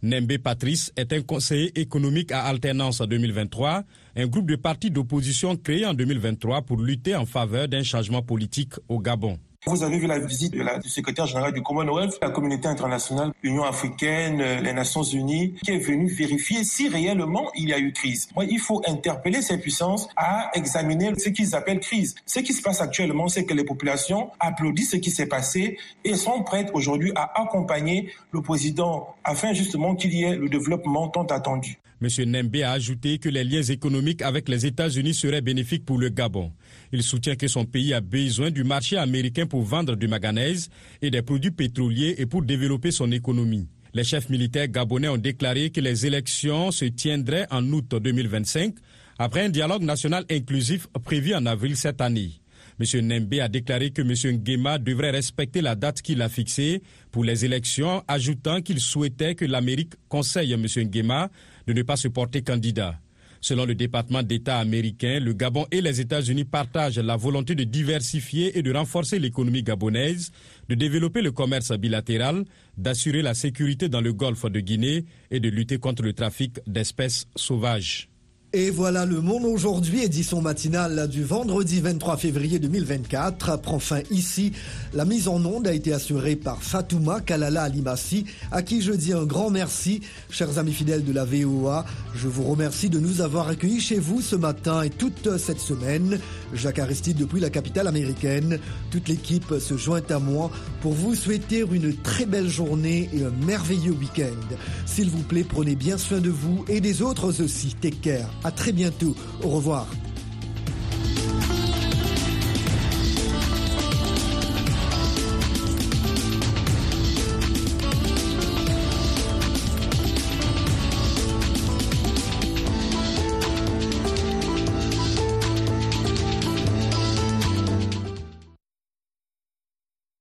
Nembe 0.02 0.38
Patrice 0.38 0.94
est 0.96 1.12
un 1.12 1.22
conseiller 1.22 1.78
économique 1.78 2.32
à 2.32 2.44
alternance 2.44 3.02
2023, 3.02 3.84
un 4.16 4.28
groupe 4.28 4.50
de 4.50 4.56
partis 4.56 4.92
d'opposition 4.92 5.58
créé 5.58 5.86
en 5.86 5.94
2023 5.94 6.62
pour 6.62 6.80
lutter 6.80 7.16
en 7.16 7.26
faveur 7.26 7.68
d'un 7.68 7.84
changement 7.84 8.22
politique 8.22 8.74
au 8.88 9.00
Gabon. 9.00 9.38
Vous 9.66 9.82
avez 9.82 9.98
vu 9.98 10.08
la 10.08 10.20
visite 10.20 10.54
de 10.54 10.62
la, 10.62 10.78
du 10.78 10.90
secrétaire 10.90 11.26
général 11.26 11.54
du 11.54 11.62
Commonwealth, 11.62 12.20
la 12.22 12.30
communauté 12.30 12.68
internationale, 12.68 13.32
l'Union 13.42 13.64
africaine, 13.64 14.42
euh, 14.42 14.60
les 14.60 14.74
Nations 14.74 15.04
unies, 15.04 15.54
qui 15.64 15.72
est 15.72 15.78
venu 15.78 16.08
vérifier 16.08 16.66
si 16.66 16.90
réellement 16.90 17.50
il 17.56 17.70
y 17.70 17.74
a 17.74 17.80
eu 17.80 17.94
crise. 17.94 18.28
Moi, 18.36 18.44
il 18.44 18.60
faut 18.60 18.82
interpeller 18.86 19.42
ces 19.42 19.58
puissances 19.58 20.10
à 20.18 20.52
examiner 20.54 21.14
ce 21.18 21.30
qu'ils 21.30 21.56
appellent 21.56 21.80
crise. 21.80 22.14
Ce 22.26 22.42
qui 22.42 22.52
se 22.52 22.62
passe 22.62 22.82
actuellement, 22.82 23.30
c'est 23.30 23.46
que 23.46 23.54
les 23.54 23.64
populations 23.64 24.32
applaudissent 24.42 24.92
ce 24.92 24.98
qui 24.98 25.12
s'est 25.12 25.28
passé 25.28 25.78
et 26.04 26.16
sont 26.16 26.44
prêtes 26.44 26.72
aujourd'hui 26.74 27.14
à 27.16 27.42
accompagner 27.42 28.12
le 28.32 28.42
président 28.42 29.16
afin 29.24 29.54
justement 29.54 29.96
qu'il 29.96 30.14
y 30.14 30.24
ait 30.24 30.36
le 30.36 30.50
développement 30.50 31.08
tant 31.08 31.26
attendu. 31.26 31.80
M. 32.04 32.30
Nembe 32.30 32.58
a 32.64 32.74
ajouté 32.74 33.18
que 33.18 33.30
les 33.30 33.46
liens 33.46 33.62
économiques 33.64 34.22
avec 34.22 34.50
les 34.50 34.66
États-Unis 34.66 35.14
seraient 35.14 35.42
bénéfiques 35.42 35.86
pour 35.86 35.98
le 35.98 36.10
Gabon. 36.10 36.52
Il 36.92 37.02
soutient 37.02 37.36
que 37.38 37.48
son 37.48 37.64
pays 37.64 37.94
a 37.94 38.02
besoin 38.02 38.52
du 38.52 38.66
marché 38.66 38.98
américain 38.98 39.46
pour 39.46 39.62
vendre 39.62 39.96
du 39.96 40.10
manganèse 40.10 40.70
et 41.02 41.10
des 41.10 41.22
produits 41.22 41.52
pétroliers 41.52 42.16
et 42.18 42.26
pour 42.26 42.42
développer 42.42 42.92
son 42.92 43.10
économie. 43.14 43.70
Les 43.94 44.04
chefs 44.04 44.30
militaires 44.30 44.68
gabonais 44.68 45.08
ont 45.08 45.18
déclaré 45.18 45.70
que 45.70 45.80
les 45.80 46.06
élections 46.06 46.72
se 46.72 46.86
tiendraient 46.86 47.48
en 47.52 47.66
août 47.72 47.96
2025 47.96 48.76
après 49.18 49.46
un 49.46 49.50
dialogue 49.50 49.84
national 49.84 50.26
inclusif 50.30 50.88
prévu 51.06 51.34
en 51.34 51.46
avril 51.46 51.78
cette 51.78 52.02
année. 52.02 52.32
M. 52.80 53.06
Nembe 53.06 53.36
a 53.40 53.48
déclaré 53.48 53.92
que 53.92 54.02
M. 54.02 54.38
Nguema 54.38 54.78
devrait 54.80 55.12
respecter 55.12 55.62
la 55.62 55.76
date 55.76 56.02
qu'il 56.02 56.22
a 56.22 56.30
fixée 56.30 56.82
pour 57.12 57.24
les 57.24 57.46
élections, 57.46 58.04
ajoutant 58.08 58.62
qu'il 58.62 58.80
souhaitait 58.80 59.36
que 59.36 59.46
l'Amérique 59.46 59.94
conseille 60.10 60.54
M. 60.54 60.66
Nguema 60.66 61.30
de 61.68 61.74
ne 61.74 61.84
pas 61.84 61.96
se 61.96 62.08
porter 62.08 62.42
candidat. 62.42 63.00
Selon 63.44 63.66
le 63.66 63.76
département 63.76 64.24
d'État 64.24 64.58
américain, 64.60 65.20
le 65.20 65.34
Gabon 65.34 65.66
et 65.70 65.82
les 65.82 66.00
États-Unis 66.00 66.46
partagent 66.46 67.00
la 67.00 67.18
volonté 67.18 67.56
de 67.56 67.66
diversifier 67.66 68.58
et 68.58 68.62
de 68.62 68.72
renforcer 68.72 69.20
l'économie 69.20 69.64
gabonaise, 69.64 70.32
de 70.70 70.76
développer 70.76 71.22
le 71.22 71.34
commerce 71.34 71.74
bilatéral, 71.74 72.46
d'assurer 72.78 73.22
la 73.22 73.34
sécurité 73.34 73.90
dans 73.90 74.00
le 74.00 74.14
golfe 74.14 74.50
de 74.50 74.62
Guinée 74.62 75.04
et 75.30 75.42
de 75.42 75.50
lutter 75.50 75.78
contre 75.78 76.04
le 76.04 76.14
trafic 76.14 76.62
d'espèces 76.68 77.28
sauvages. 77.36 78.08
Et 78.56 78.70
voilà, 78.70 79.08
le 79.08 79.20
monde 79.20 79.46
aujourd'hui, 79.46 80.04
édition 80.04 80.40
matinale 80.40 81.08
du 81.08 81.24
vendredi 81.24 81.82
23 81.82 82.18
février 82.18 82.60
2024, 82.60 83.58
prend 83.60 83.80
fin 83.80 84.02
ici. 84.12 84.52
La 84.94 85.06
mise 85.06 85.28
en 85.28 85.44
onde 85.44 85.68
a 85.68 85.74
été 85.74 85.92
assurée 85.92 86.36
par 86.36 86.62
Fatouma 86.62 87.20
Kalala 87.20 87.64
Alimassi, 87.64 88.26
à 88.52 88.62
qui 88.62 88.84
je 88.84 88.92
dis 88.92 89.12
un 89.12 89.24
grand 89.24 89.50
merci. 89.50 90.02
Chers 90.30 90.60
amis 90.60 90.74
fidèles 90.74 91.04
de 91.04 91.12
la 91.12 91.26
VOA, 91.26 91.84
je 92.14 92.28
vous 92.28 92.44
remercie 92.44 92.92
de 92.92 93.00
nous 93.00 93.22
avoir 93.22 93.48
accueillis 93.48 93.82
chez 93.82 93.98
vous 93.98 94.22
ce 94.22 94.36
matin 94.36 94.84
et 94.84 94.92
toute 94.92 95.36
cette 95.40 95.60
semaine. 95.60 96.20
Jacques 96.54 96.80
Aristide 96.80 97.18
depuis 97.18 97.40
la 97.40 97.50
capitale 97.50 97.88
américaine. 97.88 98.60
Toute 98.92 99.08
l'équipe 99.08 99.54
se 99.60 99.78
joint 99.78 100.02
à 100.10 100.20
moi 100.20 100.52
pour 100.82 100.94
vous 100.94 101.16
souhaiter 101.16 101.64
une 101.72 101.96
très 101.96 102.26
belle 102.26 102.50
journée 102.50 103.10
et 103.14 103.24
un 103.24 103.46
merveilleux 103.46 103.94
week-end. 103.94 104.56
S'il 104.86 105.10
vous 105.10 105.24
plaît, 105.24 105.46
prenez 105.48 105.76
bien 105.76 105.98
soin 105.98 106.20
de 106.20 106.30
vous 106.30 106.66
et 106.68 106.82
des 106.82 107.02
autres 107.02 107.42
aussi. 107.42 107.76
Take 107.76 107.98
care. 108.02 108.30
À 108.44 108.52
très 108.52 108.72
bientôt. 108.72 109.16
Au 109.44 109.50
revoir. 109.50 109.88